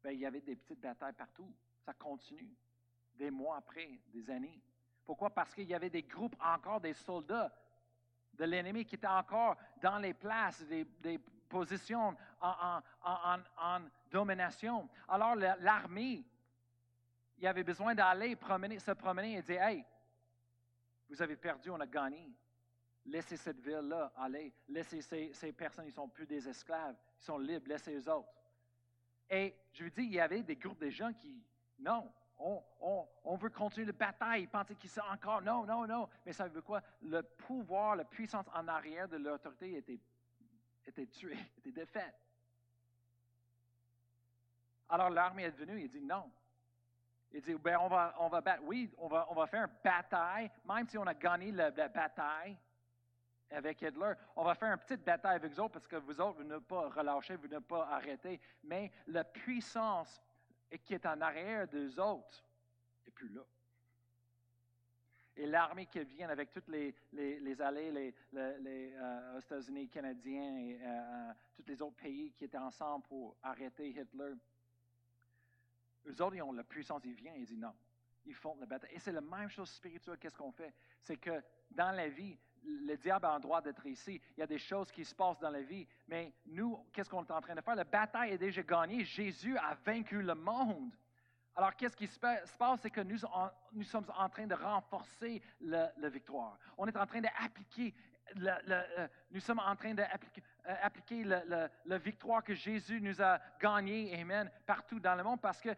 [0.03, 1.51] ben, il y avait des petites batailles partout.
[1.85, 2.55] Ça continue,
[3.15, 4.61] des mois après, des années.
[5.05, 5.31] Pourquoi?
[5.31, 7.53] Parce qu'il y avait des groupes encore des soldats
[8.35, 13.81] de l'ennemi qui étaient encore dans les places, des, positions en,
[14.11, 14.89] domination.
[15.09, 16.25] Alors l'armée,
[17.41, 19.85] il avait besoin d'aller se promener et dire, hey,
[21.09, 22.31] vous avez perdu, on a gagné.
[23.07, 24.53] Laissez cette ville-là aller.
[24.69, 28.09] Laissez ces, ces personnes, ils ne sont plus des esclaves, ils sont libres, laissez les
[28.09, 28.29] autres.
[29.29, 31.43] Et je vous dis, il y avait des groupes de gens qui,
[31.79, 35.43] non, on, veut continuer la bataille, penser qu'ils sont encore.
[35.43, 36.09] Non, non, non.
[36.25, 36.83] Mais ça veut quoi?
[37.03, 40.01] Le pouvoir, la puissance en arrière de l'autorité était,
[40.87, 42.15] était tuée, était défaite.
[44.89, 46.31] Alors l'armée est venue, il dit non.
[47.33, 48.63] Il dit, ben, on va, on va battre.
[48.65, 52.57] Oui, on va, on va faire une bataille, même si on a gagné la, bataille
[53.51, 56.39] avec Hitler, on va faire une petite bataille avec vous autres parce que vous autres,
[56.39, 58.41] vous ne pas relâcher, vous ne pas arrêter.
[58.65, 60.21] Mais la puissance
[60.85, 62.45] qui est en arrière des autres
[63.05, 63.43] n'est plus là.
[65.37, 70.79] Et l'armée qui vient avec toutes les, les, allées, les, les euh, États-Unis, Canadiens et
[70.83, 74.35] euh, euh, tous les autres pays qui étaient ensemble pour arrêter Hitler,
[76.07, 77.75] eux autres, ils ont la puissance, ils viennent, ils disent non.
[78.27, 78.91] Ils font la bataille.
[78.93, 80.19] Et c'est la même chose spirituelle.
[80.19, 80.75] Qu'est-ce qu'on fait?
[81.01, 84.21] C'est que dans la vie, le diable a le droit d'être ici.
[84.37, 85.87] Il y a des choses qui se passent dans la vie.
[86.07, 87.75] Mais nous, qu'est-ce qu'on est en train de faire?
[87.75, 89.05] La bataille est déjà gagnée.
[89.05, 90.95] Jésus a vaincu le monde.
[91.57, 92.57] Alors, qu'est-ce qui se passe?
[92.81, 93.19] C'est que nous,
[93.73, 96.59] nous, sommes en train de renforcer la, victoire.
[96.79, 97.93] On est en train d'appliquer,
[98.37, 104.51] euh, nous sommes en train d'appliquer euh, la, victoire que Jésus nous a gagnée, Amen,
[104.67, 105.71] partout dans le monde parce que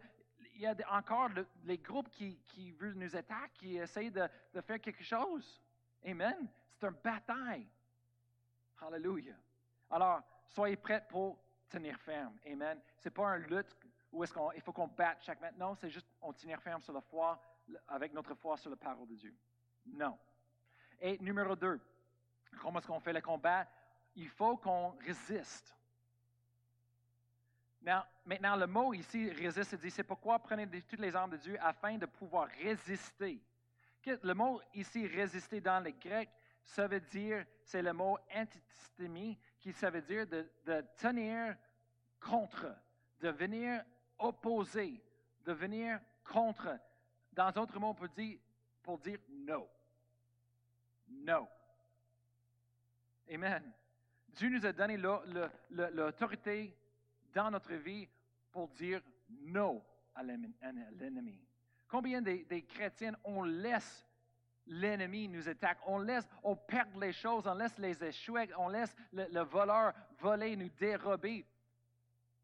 [0.55, 1.29] il y a encore
[1.63, 4.29] les groupes qui, qui veulent nous attaquer, qui essayent de,
[4.61, 5.61] faire quelque chose.
[6.05, 6.47] Amen.
[6.75, 7.67] C'est une bataille.
[8.79, 9.35] Hallelujah.
[9.89, 11.39] Alors, soyez prêts pour
[11.69, 12.37] tenir ferme.
[12.45, 12.79] Amen.
[12.99, 13.75] Ce n'est pas une lutte
[14.11, 15.55] où est-ce faut qu'on batte chaque matin.
[15.57, 17.41] Non, c'est juste on tenir ferme sur la foi,
[17.87, 19.33] avec notre foi sur la parole de Dieu.
[19.85, 20.17] Non.
[20.99, 21.81] Et numéro deux,
[22.61, 23.67] comment est-ce qu'on fait le combat?
[24.15, 25.75] Il faut qu'on résiste.
[28.25, 31.97] maintenant, le mot ici, résiste, dit, c'est pourquoi prenez toutes les armes de Dieu afin
[31.97, 33.41] de pouvoir résister.
[34.05, 36.29] Le mot ici, résister dans le grec,
[36.63, 40.45] ça veut dire, c'est le mot antistémie, qui ça veut dire de,
[40.97, 41.55] tenir
[42.19, 42.67] contre,
[43.19, 43.83] de venir
[44.19, 45.01] opposer,
[45.45, 46.77] de venir contre.
[47.31, 48.37] Dans d'autres mots, on peut dire,
[48.81, 49.67] pour dire non.
[51.09, 51.47] Non.
[53.31, 53.73] Amen.
[54.29, 56.75] Dieu nous a donné l'autorité
[57.33, 58.07] dans notre vie
[58.51, 59.83] pour dire non
[60.15, 61.39] à l'ennemi.
[61.87, 64.05] Combien des, chrétiens, on laisse
[64.65, 65.79] l'ennemi nous attaque.
[65.85, 70.55] On laisse, on perd les choses, on laisse les échouer, on laisse le, voleur voler,
[70.55, 71.45] nous dérober.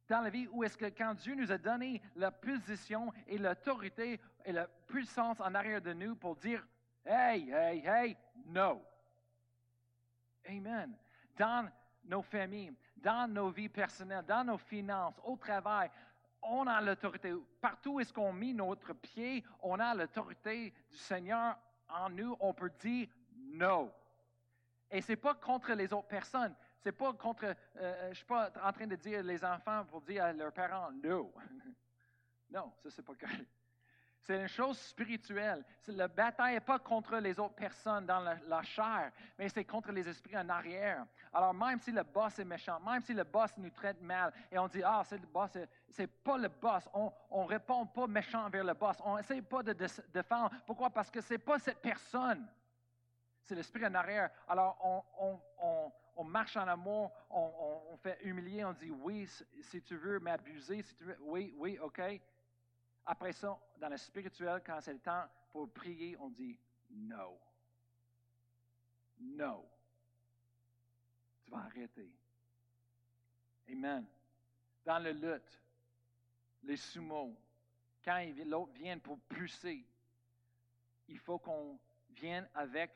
[0.07, 4.19] Dans la vie, où est-ce que quand Dieu nous a donné la position et l'autorité
[4.43, 6.67] et la puissance en arrière de nous pour dire
[7.05, 8.81] Hey, hey, hey, no.
[10.49, 10.95] Amen.
[11.37, 11.69] Dans
[12.05, 15.89] nos familles, dans nos vies personnelles, dans nos finances, au travail,
[16.41, 17.33] on a l'autorité.
[17.61, 22.53] Partout où est-ce qu'on met notre pied, on a l'autorité du Seigneur en nous, on
[22.53, 23.91] peut dire non.
[24.91, 26.55] Et ce n'est pas contre les autres personnes.
[26.81, 27.45] C'est pas contre.
[27.45, 30.53] Euh, euh, je suis pas en train de dire les enfants pour dire à leurs
[30.53, 31.31] parents non.
[32.49, 33.47] non, ça, c'est pas correct.
[34.21, 35.63] C'est une chose spirituelle.
[35.87, 40.07] La bataille n'est pas contre les autres personnes dans la, chair, mais c'est contre les
[40.07, 41.05] esprits en arrière.
[41.33, 44.59] Alors, même si le boss est méchant, même si le boss nous traite mal, et
[44.59, 45.51] on dit, ah, c'est le boss,
[45.89, 49.63] c'est pas le boss, on ne répond pas méchant vers le boss, on n'essaie pas
[49.63, 49.73] de,
[50.13, 50.51] défendre.
[50.65, 50.89] Pourquoi?
[50.89, 52.47] Parce que ce n'est pas cette personne,
[53.45, 54.29] c'est l'esprit en arrière.
[54.47, 54.77] Alors,
[56.15, 59.27] on, marche en amour, on, fait humilier, on dit, oui,
[59.61, 62.01] si tu veux m'abuser, si tu veux, oui, oui, OK.
[63.11, 66.55] Après ça, dans le spirituel, quand c'est le temps pour prier, on dit
[66.91, 67.39] non.
[69.19, 69.67] Non.
[71.43, 72.11] Tu vas arrêter.
[73.67, 74.05] Amen.
[74.85, 75.59] Dans le lutte,
[76.61, 77.35] les sumo,
[78.05, 79.83] quand l'autre vient pour pousser,
[81.07, 81.79] il faut qu'on
[82.11, 82.91] vienne avec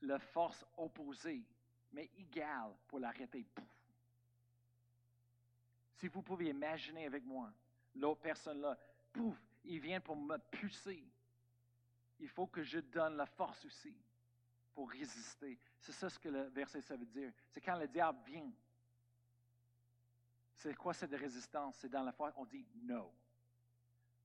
[0.00, 1.44] la force opposée,
[1.92, 3.46] mais égale pour l'arrêter.
[5.96, 7.52] Si vous pouvez imaginer avec moi,
[7.94, 8.74] l'autre personne là,
[9.12, 11.04] pouf, il vient pour me pousser.
[12.18, 13.94] Il faut que je donne la force aussi.
[14.74, 15.58] pour résister.
[15.78, 17.32] C'est ça ce que le verset ça veut dire.
[17.48, 18.50] C'est quand le diable vient.
[20.54, 21.76] C'est quoi cette résistance?
[21.78, 23.12] C'est dans la foi, on dit non.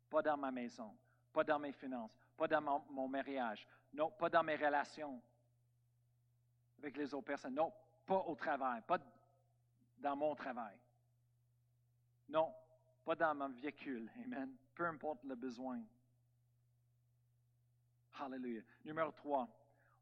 [0.09, 0.95] Pas dans ma maison,
[1.33, 5.21] pas dans mes finances, pas dans mon mariage, non, pas dans mes relations
[6.77, 7.73] avec les autres personnes, non,
[8.05, 8.99] pas au travail, pas
[9.97, 10.77] dans mon travail.
[12.29, 12.53] Non,
[13.05, 14.09] pas dans mon véhicule.
[14.25, 14.51] Amen.
[14.73, 15.79] Peu importe le besoin.
[18.19, 18.63] Hallelujah.
[18.83, 19.47] Numéro 3.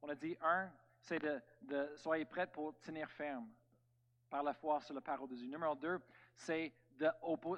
[0.01, 3.47] On a dit un, c'est de, de soyez prêts pour tenir ferme
[4.29, 5.47] par la foi sur la parole de Dieu.
[5.47, 5.99] Numéro 2,
[6.35, 7.07] c'est de,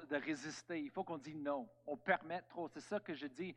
[0.06, 0.80] de, résister.
[0.80, 1.68] Il faut qu'on dise non.
[1.86, 2.68] On permet trop.
[2.68, 3.54] C'est ça que je dis.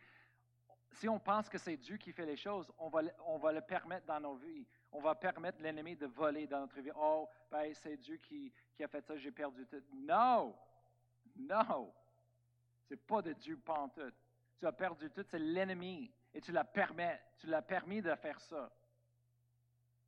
[0.91, 4.05] Si on pense que c'est Dieu qui fait les choses, on va, on le permettre
[4.05, 4.65] dans nos vies.
[4.91, 6.89] On va permettre l'ennemi de voler dans notre vie.
[6.95, 9.83] Oh, ben, c'est Dieu qui, qui a fait ça, j'ai perdu tout.
[9.93, 10.55] Non!
[11.39, 11.93] Non!
[12.87, 14.15] C'est pas de Dieu pantoute.
[14.59, 16.11] Tu as perdu tout, c'est l'ennemi.
[16.33, 17.03] Et tu l'as permis,
[17.37, 18.69] tu l'as permis de faire ça.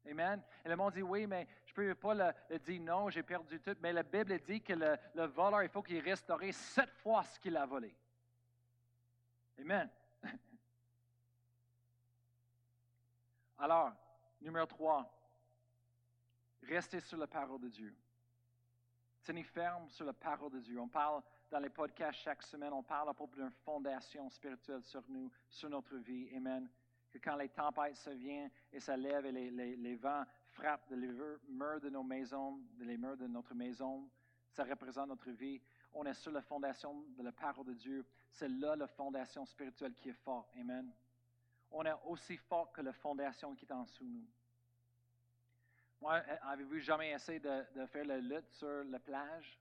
[0.10, 0.42] Amen.
[0.66, 2.14] Et le monde dit, oui, mais je ne peux pas
[2.50, 3.76] le, dire non, j'ai perdu tout.
[3.82, 7.40] Mais la Bible dit que le, le voleur, il faut qu'il restaure sept fois ce
[7.40, 7.96] qu'il a volé.
[9.60, 9.90] Amen.
[13.60, 13.94] Alors,
[14.42, 15.08] numéro trois,
[16.64, 17.96] restez sur la parole de Dieu.
[19.24, 20.80] Tenez ferme sur la parole de Dieu.
[20.80, 25.04] On parle dans les podcasts chaque semaine, on parle à propos d'une fondation spirituelle sur
[25.10, 26.28] nous, sur notre vie.
[26.36, 26.68] Amen.
[27.12, 31.08] Que quand les tempêtes se viennent et se lèvent et les, vents frappent les
[31.50, 34.10] murs de nos maisons, les murs de notre maison,
[34.50, 35.62] ça représente notre vie.
[35.94, 38.06] On est sur la fondation de la parole de Dieu.
[38.32, 40.50] C'est là la fondation spirituelle qui est forte.
[40.60, 40.92] Amen.
[41.70, 44.28] On est aussi fort que la fondation qui est en dessous de nous.
[46.02, 46.16] Moi,
[46.50, 49.60] avez-vous jamais essayé de, faire la lutte sur la plage?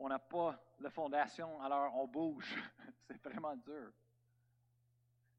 [0.00, 2.56] on n'a pas la fondation, alors on bouge.
[3.06, 3.92] c'est vraiment dur.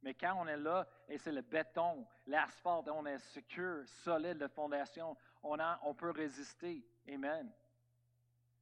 [0.02, 4.50] Mais quand on est là et c'est le béton, l'asphalte, on est secure, solide, la
[4.50, 6.86] fondation, on, on peut résister.
[7.08, 7.52] Amen.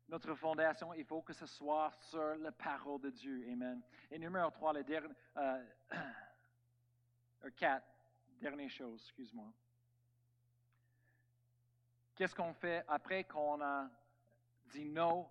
[0.09, 3.45] Notre fondation, il faut que ce soit sur la parole de Dieu.
[3.51, 3.81] Amen.
[4.09, 5.63] Et numéro 3, le dernier, euh,
[7.57, 7.83] 4,
[8.41, 9.51] dernière chose, excuse-moi.
[12.15, 13.89] Qu'est-ce qu'on fait après qu'on a
[14.71, 15.29] dit non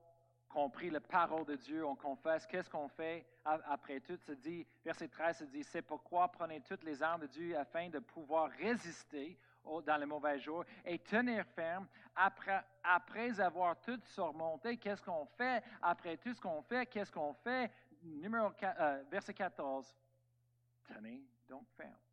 [0.48, 4.16] compris la parole de Dieu, on confesse, qu'est-ce qu'on fait après tout?
[4.16, 7.88] Se dit, verset 13 se dit, c'est pourquoi prenez toutes les armes de Dieu afin
[7.88, 9.36] de pouvoir résister
[9.84, 14.76] dans les mauvais jours et tenir ferme après, après avoir tout surmonté.
[14.76, 16.86] Qu'est-ce qu'on fait après tout ce qu'on fait?
[16.86, 17.70] Qu'est-ce qu'on fait?
[18.02, 19.94] Numéro euh, verset 14.
[20.86, 22.05] Tenez donc ferme.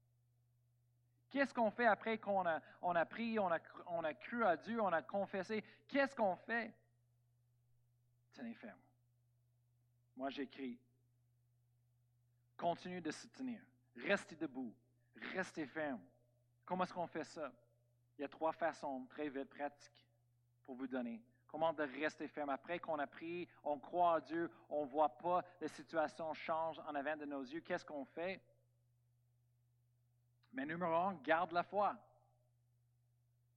[1.34, 5.02] Qu'est-ce qu'on fait après qu'on a, on prié, on a, cru à Dieu, on a
[5.02, 5.64] confessé?
[5.88, 6.72] Qu'est-ce qu'on fait?
[8.34, 8.78] tenez ferme.
[10.16, 10.80] Moi, j'écris,
[12.56, 13.60] continue de se tenir,
[13.96, 14.76] restez debout,
[15.34, 16.02] restez ferme.
[16.66, 17.52] Comment est-ce qu'on fait ça?
[18.20, 20.08] Il y a trois façons très pratiques
[20.66, 21.20] pour vous donner.
[21.48, 22.50] Comment de rester ferme?
[22.52, 26.78] Après qu'on a prié, on croit à Dieu, on ne voit pas la situation change
[26.88, 27.62] en avant de nos yeux.
[27.62, 28.40] Qu'est-ce qu'on fait?
[30.54, 31.96] Mais numéro un, garde la foi.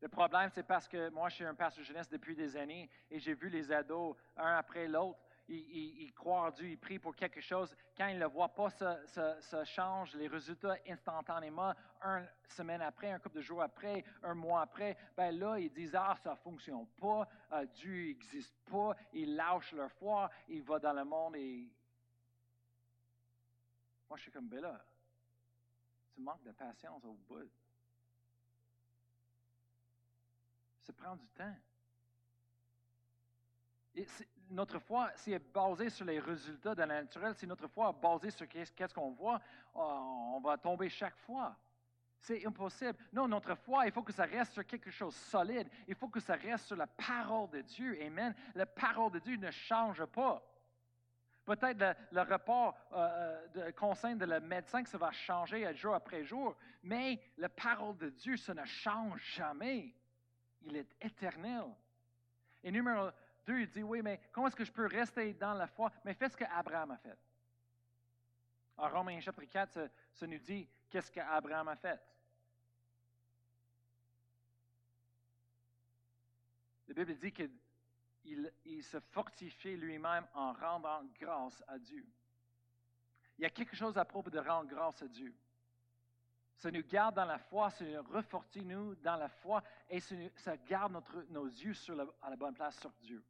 [0.01, 3.19] Le problème, c'est parce que moi, je suis un pasteur jeunesse depuis des années et
[3.19, 7.41] j'ai vu les ados, un après l'autre, ils, croient en Dieu, ils prient pour quelque
[7.41, 7.75] chose.
[7.97, 11.73] Quand ils ne le voient pas, ça, change les résultats instantanément.
[12.03, 15.95] Une semaine après, un couple de jours après, un mois après, ben là, ils disent
[15.95, 18.97] Ah, ça ne fonctionne pas, euh, Dieu n'existe pas.
[19.13, 21.71] Ils lâchent leur foi, ils vont dans le monde et.
[24.09, 24.85] Moi, je suis comme, là,
[26.17, 27.51] tu manques de patience au bout.
[30.83, 31.55] Ça prend du temps.
[33.95, 34.07] Et
[34.51, 37.91] notre foi, si elle est basée sur les résultats de la naturelle, si notre foi
[37.91, 39.41] est basée sur qu'est-ce qu'on voit,
[39.75, 41.55] on va tomber chaque fois.
[42.19, 42.99] C'est impossible.
[43.13, 45.69] Non, notre foi, il faut que ça reste sur quelque chose de solide.
[45.87, 47.99] Il faut que ça reste sur la parole de Dieu.
[48.03, 48.35] Amen.
[48.55, 50.43] La parole de Dieu ne change pas.
[51.47, 55.95] Peut-être le, rapport euh, euh, de conseil de le médecin que ça va changer jour
[55.95, 59.95] après jour, mais la parole de Dieu, ça ne change jamais
[60.67, 61.65] il est éternel.
[62.63, 63.11] Et numéro
[63.47, 65.93] deux, il dit, oui, mais comment est-ce que je peux rester dans la foi?
[66.05, 67.17] Mais fais ce qu'Abraham a fait.
[68.77, 72.01] En Romains chapitre 4, ça, nous dit qu'est-ce qu'Abraham a fait.
[76.89, 77.51] La Bible dit qu'il
[78.65, 82.05] il se fortifie lui-même en rendant grâce à Dieu.
[83.39, 85.35] Il y a quelque chose à propos de rendre grâce à Dieu.
[86.57, 90.57] Ça nous garde dans la foi, ça nous refortifie nous dans la foi et ça,
[90.57, 93.23] garde nos yeux sur à la bonne place sur Dieu.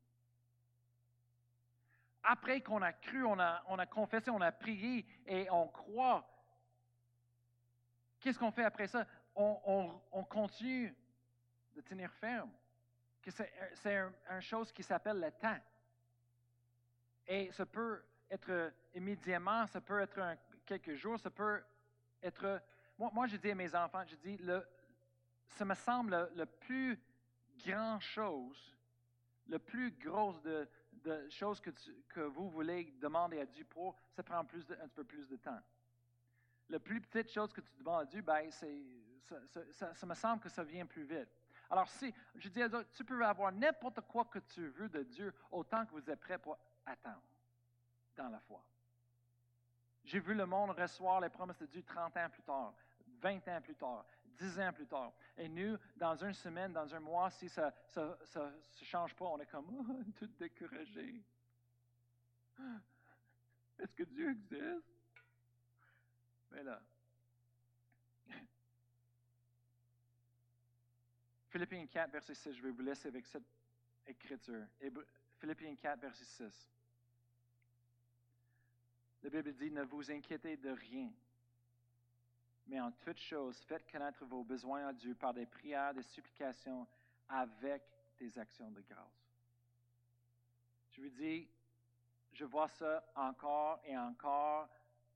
[2.23, 6.29] Après qu'on a cru, on a confessé, on a prié et on croit,
[8.21, 9.07] qu'est-ce qu'on fait après ça?
[9.35, 10.95] On, continue
[11.75, 12.51] de tenir ferme.
[13.31, 15.59] C'est une chose qui s'appelle le temps.
[17.27, 21.63] Et ça peut être immédiatement, ça peut être quelques jours, ça peut
[22.23, 22.63] être...
[22.99, 24.65] Moi, moi je dis à mes enfants, je dis, le,
[25.49, 27.01] ça me semble le, plus
[27.65, 28.77] grand chose,
[29.49, 31.71] le plus grosse de, de choses que,
[32.09, 35.37] que, vous voulez demander à Dieu pour, ça prend plus un petit peu plus de
[35.37, 35.61] temps.
[36.69, 40.65] La plus petite chose que tu demandes à Dieu, ben, ça, me semble que ça
[40.65, 41.29] vient plus vite.
[41.71, 45.03] Alors, si, je dis à Dieu, tu peux avoir n'importe quoi que tu veux de
[45.03, 47.23] Dieu, autant que vous êtes prêt pour attendre
[48.17, 48.65] dans la foi.
[50.05, 52.75] J'ai vu le monde recevoir les promesses de Dieu 30 ans plus tard,
[53.21, 55.13] 20 ans plus tard, 10 ans plus tard.
[55.37, 59.47] Et nous, dans une semaine, dans un mois, si ça ne change pas, on est
[59.47, 61.25] comme oh, tout découragé.
[63.79, 64.87] Est-ce que Dieu existe?
[66.51, 66.81] Mais là,
[71.57, 73.49] Philippiens 4, verset 6, je vais vous laisser avec cette
[74.07, 74.67] écriture.
[75.39, 76.71] Philippiens 4, verset 6.
[79.23, 81.11] La Bible dit, ne vous inquiétez de rien,
[82.67, 86.87] mais en toute chose, faites connaître vos besoins à Dieu par des prières, des supplications,
[87.27, 87.83] avec
[88.19, 89.33] des actions de grâce.
[90.91, 91.49] Je vous dis,
[92.35, 94.69] je vois ça encore et encore,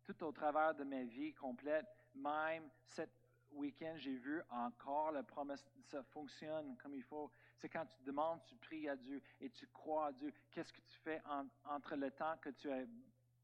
[0.05, 1.87] tout au travers de ma vie complète.
[2.15, 3.11] Même cet
[3.53, 7.31] week-end, j'ai vu encore la promesse, ça fonctionne comme il faut.
[7.57, 10.33] C'est quand tu demandes, tu pries à Dieu et tu crois à Dieu.
[10.51, 11.21] Qu'est-ce que tu fais
[11.65, 12.85] entre le temps que tu as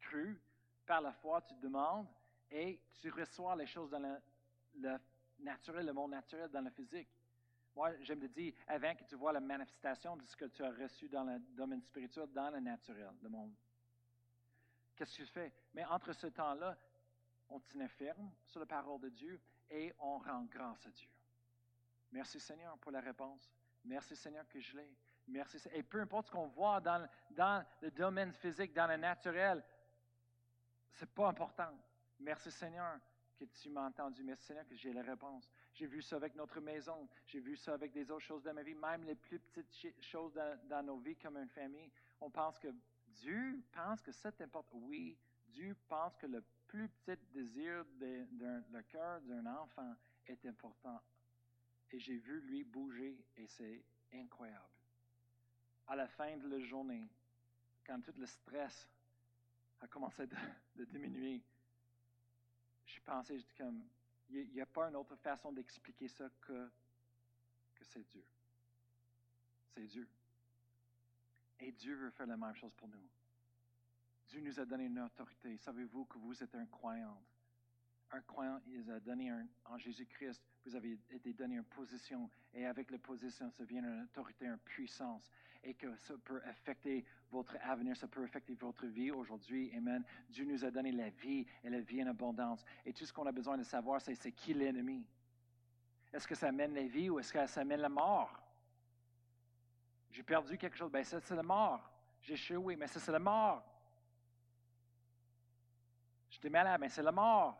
[0.00, 0.40] cru,
[0.86, 2.06] par la foi, tu demandes,
[2.50, 4.20] et tu reçois les choses dans
[4.74, 4.98] le,
[5.40, 7.08] naturel, le monde naturel, dans le physique.
[7.74, 10.70] Moi, j'aime te dire, avant que tu vois la manifestation de ce que tu as
[10.70, 13.52] reçu dans le domaine spirituel, dans le naturel, le monde.
[14.94, 15.52] Qu'est-ce que tu fais?
[15.74, 16.76] Mais entre ce temps-là,
[17.50, 19.40] on tient ferme sur la parole de Dieu
[19.70, 21.08] et on rend grâce à Dieu.
[22.12, 23.50] Merci Seigneur pour la réponse.
[23.84, 24.96] Merci Seigneur que je l'ai.
[25.28, 25.58] Merci.
[25.72, 29.62] Et peu importe ce qu'on voit dans, dans le domaine physique, dans le naturel,
[30.92, 31.76] ce n'est pas important.
[32.20, 32.98] Merci Seigneur
[33.36, 34.24] que tu m'as entendu.
[34.24, 35.50] Merci Seigneur que j'ai la réponse.
[35.74, 37.08] J'ai vu ça avec notre maison.
[37.26, 38.74] J'ai vu ça avec des autres choses dans ma vie.
[38.74, 40.32] Même les plus petites choses
[40.64, 41.90] dans, nos vies comme une famille.
[42.20, 42.68] On pense que
[43.08, 44.78] Dieu pense que c'est important.
[44.78, 48.26] Oui, Dieu pense que le plus petit désir de,
[48.72, 49.94] le cœur d'un enfant
[50.26, 51.00] est important.
[51.90, 54.64] Et j'ai vu lui bouger et c'est incroyable.
[55.86, 57.08] À la fin de la journée,
[57.86, 58.88] quand tout le stress
[59.80, 61.42] a commencé de diminuer,
[62.86, 63.84] je pensais, comme,
[64.30, 66.70] il n'y a pas une autre façon d'expliquer ça que,
[67.74, 68.24] que c'est Dieu.
[69.74, 70.08] C'est Dieu.
[71.60, 73.08] Et Dieu veut faire la même chose pour nous.
[74.28, 75.56] Dieu nous a donné une autorité.
[75.56, 77.20] Savez-vous que vous êtes un croyant?
[78.10, 79.32] Un croyant, il a donné
[79.64, 82.30] en Jésus-Christ, vous avez été donné une position.
[82.54, 85.30] Et avec la position, ça vient une autorité, une puissance
[85.64, 89.72] et que ça peut affecter votre avenir, ça peut affecter votre vie aujourd'hui.
[89.76, 90.04] Amen.
[90.28, 92.64] Dieu nous a donné la vie et la vie en abondance.
[92.84, 95.04] Et tout ce qu'on a besoin de savoir, c'est qui l'ennemi?
[96.12, 98.40] Est-ce que ça mène la vie ou est-ce que ça mène la mort?
[100.10, 101.92] J'ai perdu quelque chose, ben ça c'est la mort.
[102.22, 103.64] J'ai échoué, mais ça c'est la mort.
[106.36, 107.58] J'étais malade, mais c'est la mort.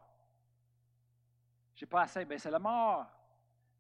[1.75, 3.07] J'ai pas assez, ben c'est la mort.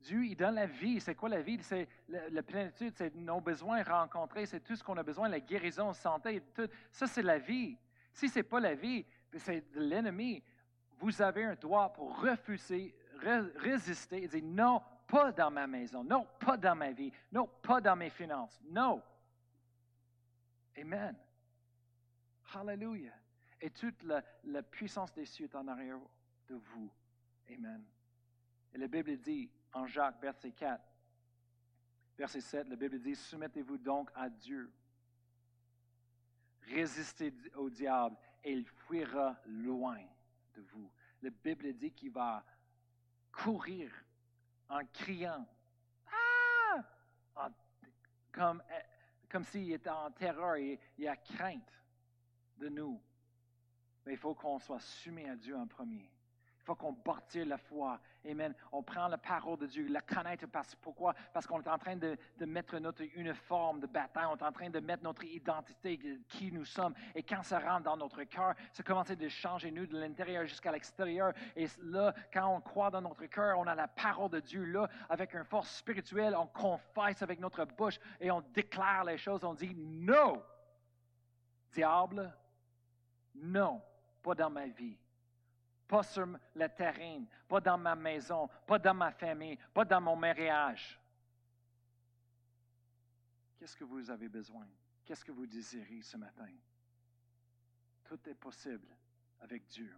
[0.00, 1.02] Dieu, il donne la vie.
[1.02, 1.62] C'est quoi la vie?
[1.62, 5.88] C'est la, plénitude, c'est nos besoins rencontrés, c'est tout ce qu'on a besoin, la guérison,
[5.88, 6.42] la santé.
[6.90, 7.76] Ça, c'est la vie.
[8.10, 10.42] Si ce n'est pas la vie, c'est l'ennemi.
[10.92, 12.94] Vous avez un droit pour refuser,
[13.56, 17.82] résister et dire non, pas dans ma maison, non, pas dans ma vie, non, pas
[17.82, 19.02] dans mes finances, non.
[20.74, 21.14] Amen.
[22.54, 23.12] Hallelujah.
[23.66, 25.98] Et toute la, puissance des cieux est en arrière
[26.46, 26.88] de vous.
[27.48, 27.84] Amen.
[28.72, 30.80] Et la Bible dit, en Jacques, verset 4.
[32.16, 34.72] Verset 7, la Bible dit, soumettez-vous donc à Dieu.
[36.62, 39.98] Résistez au diable et il fuira loin
[40.54, 40.88] de vous.
[41.20, 42.44] La Bible dit qu'il va
[43.32, 43.90] courir
[44.68, 45.44] en criant,
[47.34, 47.50] ah!
[48.30, 48.62] comme,
[49.28, 51.82] comme s'il était en terreur et a crainte
[52.58, 53.02] de nous.
[54.06, 56.08] Mais il faut qu'on soit soumis à Dieu en premier.
[56.60, 58.00] Il faut qu'on bâtisse la foi.
[58.28, 58.52] Amen.
[58.72, 60.46] On prend la parole de Dieu, la connaître.
[60.48, 61.14] Parce, pourquoi?
[61.32, 64.26] Parce qu'on est en train de, mettre notre uniforme de bataille.
[64.28, 65.98] On est en train de mettre notre identité,
[66.28, 66.94] qui nous sommes.
[67.14, 70.72] Et quand ça rentre dans notre cœur, ça commence à changer nous de l'intérieur jusqu'à
[70.72, 71.32] l'extérieur.
[71.54, 74.88] Et là, quand on croit dans notre cœur, on a la parole de Dieu là,
[75.08, 76.34] avec une force spirituelle.
[76.36, 79.44] On confesse avec notre bouche et on déclare les choses.
[79.44, 80.42] On dit non.
[81.72, 82.32] Diable,
[83.42, 83.82] non,
[84.26, 84.98] pas dans ma vie
[85.86, 90.16] pas sur le terrain, pas dans ma maison, pas dans ma famille, pas dans mon
[90.16, 91.00] mariage.
[93.56, 94.66] Qu'est-ce que vous avez besoin?
[95.04, 96.50] Qu'est-ce que vous désirez ce matin?
[98.02, 98.88] Tout est possible
[99.40, 99.94] avec Dieu.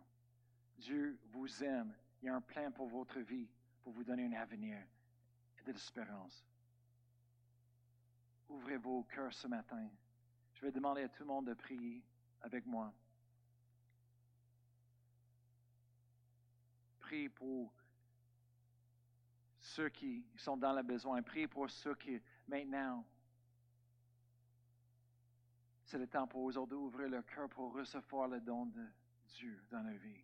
[0.77, 1.95] Dieu vous aime.
[2.21, 3.49] Il y a un plan pour votre vie,
[3.83, 4.77] pour vous donner un avenir
[5.59, 6.45] et de l'espérance.
[8.51, 9.89] Ouvrez vos cœurs ce matin.
[10.53, 12.03] Je vais demander à tout le monde de prier
[12.43, 12.93] avec moi.
[17.09, 17.73] Priez pour
[19.59, 21.23] ceux qui sont dans le besoin.
[21.23, 23.03] Priez pour ceux qui, maintenant,
[25.85, 28.85] c'est le temps pour eux d'ouvrir leur cœur pour recevoir le don de
[29.25, 30.23] Dieu dans leur vie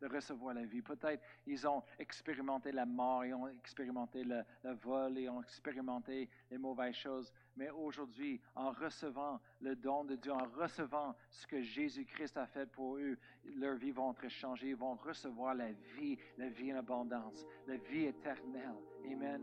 [0.00, 0.82] de recevoir la vie.
[0.82, 4.42] Peut-être ils ont expérimenté la mort, ils ont expérimenté le,
[4.82, 7.32] vol, ils ont expérimenté les mauvaises choses.
[7.56, 12.66] Mais aujourd'hui, en recevant le don de Dieu, en recevant ce que Jésus-Christ a fait
[12.66, 13.16] pour eux,
[13.56, 14.68] leur vie va être changée.
[14.68, 18.76] Ils vont recevoir la vie, la vie en abondance, la vie éternelle.
[19.10, 19.42] Amen.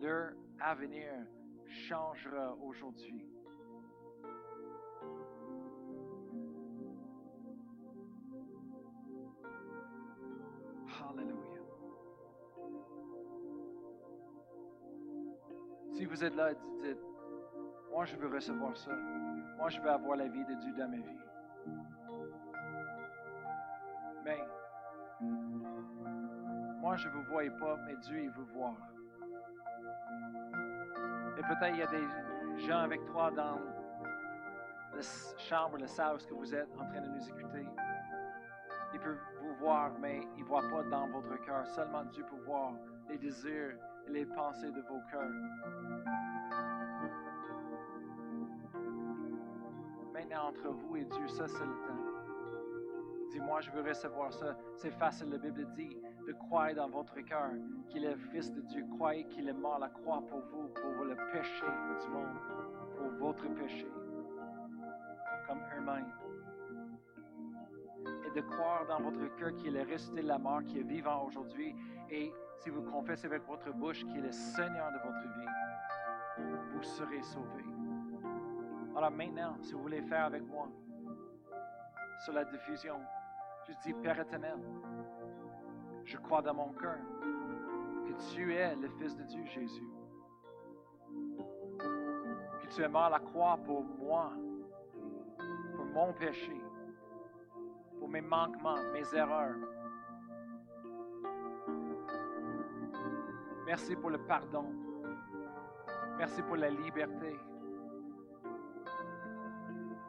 [0.00, 1.26] Leur avenir
[1.66, 3.29] changera aujourd'hui.
[11.08, 11.60] Alléluia.
[15.92, 16.98] Si vous êtes là, dites,
[17.90, 18.92] moi je veux recevoir ça.
[19.58, 21.18] Moi je veux avoir la vie de Dieu dans ma vie.
[24.24, 24.38] Mais
[26.80, 28.74] moi je ne vous vois pas, mais Dieu il veut voir.
[31.38, 33.58] Et peut-être il y a des gens avec toi dans
[34.94, 35.02] la
[35.38, 37.66] chambre, la salle où vous êtes en train de nous écouter.
[38.92, 39.18] Ils peuvent
[40.00, 41.66] mais ils ne voient pas dans votre cœur.
[41.66, 42.72] Seulement Dieu peut voir
[43.08, 45.30] les désirs et les pensées de vos cœurs.
[50.12, 52.10] Maintenant, entre vous et Dieu, ça c'est le temps.
[53.30, 54.56] Dis-moi, je veux recevoir ça.
[54.74, 55.96] C'est facile, la Bible dit,
[56.26, 57.50] de croire dans votre cœur
[57.88, 58.84] qu'il est Fils de Dieu.
[58.96, 61.64] Croyez qu'il est mort la croix pour vous, pour le péché
[62.02, 62.38] du monde,
[62.96, 63.86] pour votre péché,
[65.46, 65.60] comme
[68.34, 71.74] De croire dans votre cœur qu'il est resté de la mort, qu'il est vivant aujourd'hui.
[72.08, 77.22] Et si vous confessez avec votre bouche qu'il est Seigneur de votre vie, vous serez
[77.22, 77.64] sauvés.
[78.96, 80.68] Alors maintenant, si vous voulez faire avec moi
[82.24, 83.00] sur la diffusion,
[83.66, 84.58] je dis Père éternel,
[86.04, 86.98] je crois dans mon cœur
[88.06, 89.88] que tu es le Fils de Dieu, Jésus.
[92.62, 94.32] Que tu es mort à la croix pour moi,
[95.74, 96.60] pour mon péché
[98.10, 99.56] mes manquements, mes erreurs.
[103.66, 104.66] Merci pour le pardon.
[106.18, 107.38] Merci pour la liberté.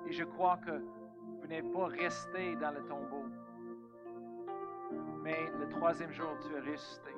[0.07, 0.71] Et je crois que
[1.39, 3.25] vous n'êtes pas resté dans le tombeau,
[5.21, 7.15] mais le troisième jour, tu es resté.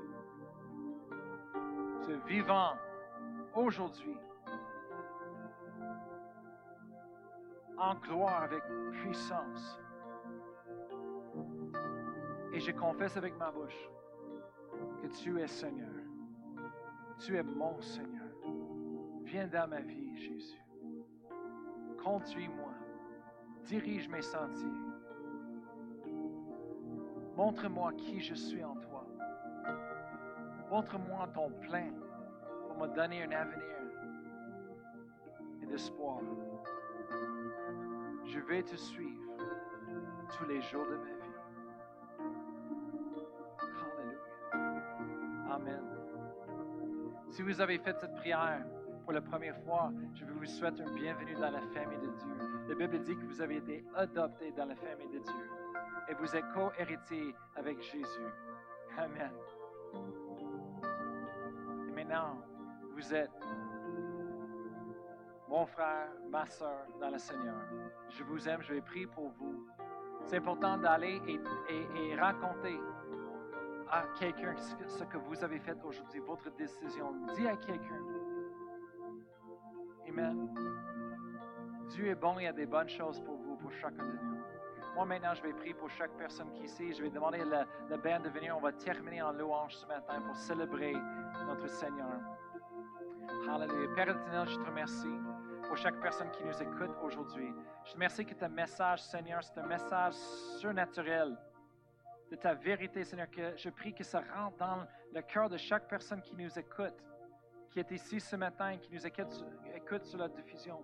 [2.03, 2.73] Tu es vivant
[3.55, 4.17] aujourd'hui,
[7.77, 9.79] en gloire avec puissance.
[12.53, 13.89] Et je confesse avec ma bouche
[15.01, 15.89] que tu es Seigneur.
[17.17, 18.29] Tu es mon Seigneur.
[19.23, 20.61] Viens dans ma vie, Jésus.
[22.03, 22.73] Conduis-moi.
[23.63, 24.67] Dirige mes sentiers.
[27.35, 29.07] Montre-moi qui je suis en toi.
[30.69, 31.91] Montre-moi ton plein
[32.67, 33.63] pour me donner un avenir
[35.61, 36.19] et d'espoir.
[38.25, 39.21] Je vais te suivre
[40.37, 41.22] tous les jours de ma vie.
[47.33, 48.63] Si vous avez fait cette prière
[49.05, 52.35] pour la première fois, je vous souhaite un bienvenue dans la famille de Dieu.
[52.69, 55.49] La Bible dit que vous avez été adopté dans la famille de Dieu
[56.09, 58.29] et vous êtes co-héritier avec Jésus.
[58.99, 59.31] Amen.
[61.87, 62.37] Et maintenant,
[62.93, 63.31] vous êtes
[65.49, 67.65] mon frère, ma soeur dans le Seigneur.
[68.09, 69.65] Je vous aime, je vais prier pour vous.
[70.25, 72.79] C'est important d'aller et raconter
[73.93, 77.13] à quelqu'un ce que vous avez fait aujourd'hui, votre décision.
[77.35, 78.01] Dis à quelqu'un.
[80.09, 80.49] Amen.
[81.89, 84.41] Dieu est bon, il y a des bonnes choses pour vous, pour chacun de nous.
[84.95, 86.93] Moi, maintenant, je vais prier pour chaque personne qui est ici.
[86.93, 88.55] Je vais demander à la, la bande de venir.
[88.57, 90.93] On va terminer en louange ce matin pour célébrer
[91.45, 92.19] notre Seigneur.
[93.47, 93.95] Hallelujah.
[93.95, 95.19] Père éternel, je te remercie
[95.67, 97.53] pour chaque personne qui nous écoute aujourd'hui.
[97.85, 100.13] Je te remercie que ton message, Seigneur, c'est un message
[100.59, 101.37] surnaturel
[102.33, 105.87] de ta vérité, Seigneur, que je prie que ça rentre dans le cœur de chaque
[105.87, 106.95] personne qui nous écoute,
[107.69, 110.81] qui est ici ce matin, qui nous écoute, sur la diffusion.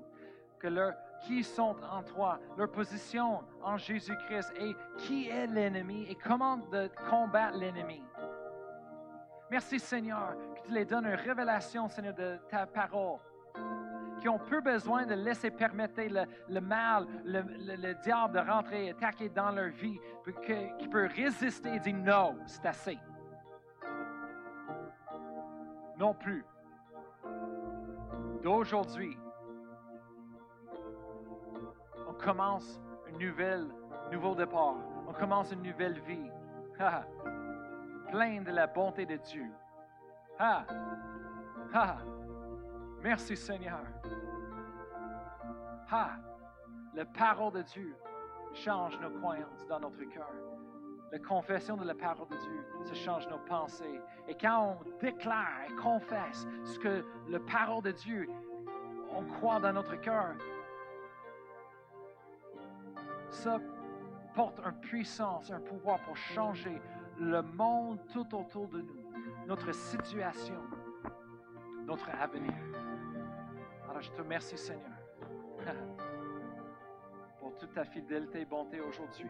[0.59, 6.15] que leur, qui sont en toi, leur position en Jésus-Christ et qui est l'ennemi et
[6.15, 8.03] comment de combattre l'ennemi.
[9.49, 13.19] Merci Seigneur que tu les donnes une révélation, Seigneur, de ta parole
[14.19, 16.01] qui ont peu besoin de laisser permettre
[16.49, 19.99] le, mal, le, le- le diable de rentrer et attaquer dans leur vie,
[20.77, 22.97] qui peut résister et dire non, c'est assez.
[25.97, 26.45] Non plus.
[28.43, 29.17] D'aujourd'hui,
[32.07, 33.67] on commence un nouvel,
[34.11, 34.75] nouveau départ.
[35.07, 36.29] On commence une nouvelle vie.
[38.09, 39.45] Plein de la bonté de Dieu.
[40.39, 40.65] Ha!
[41.73, 41.97] Ha!
[43.01, 43.79] Merci Seigneur.
[45.91, 46.17] Ha!
[46.93, 47.95] La parole de Dieu
[48.53, 50.31] change nos croyances dans notre cœur.
[51.11, 54.01] La confession de la parole de Dieu, ça change nos pensées.
[54.27, 58.29] Et quand on déclare et confesse ce que la parole de Dieu,
[59.11, 60.35] on croit dans notre cœur,
[63.29, 63.59] ça
[64.35, 66.81] porte une puissance, un pouvoir pour changer
[67.19, 70.61] le monde tout autour de nous, notre situation,
[71.85, 72.53] notre avenir.
[74.01, 74.97] Je te remercie Seigneur
[77.39, 79.29] pour toute ta fidélité et bonté aujourd'hui.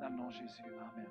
[0.00, 0.62] Dans le nom de Jésus.
[0.64, 1.06] Amen.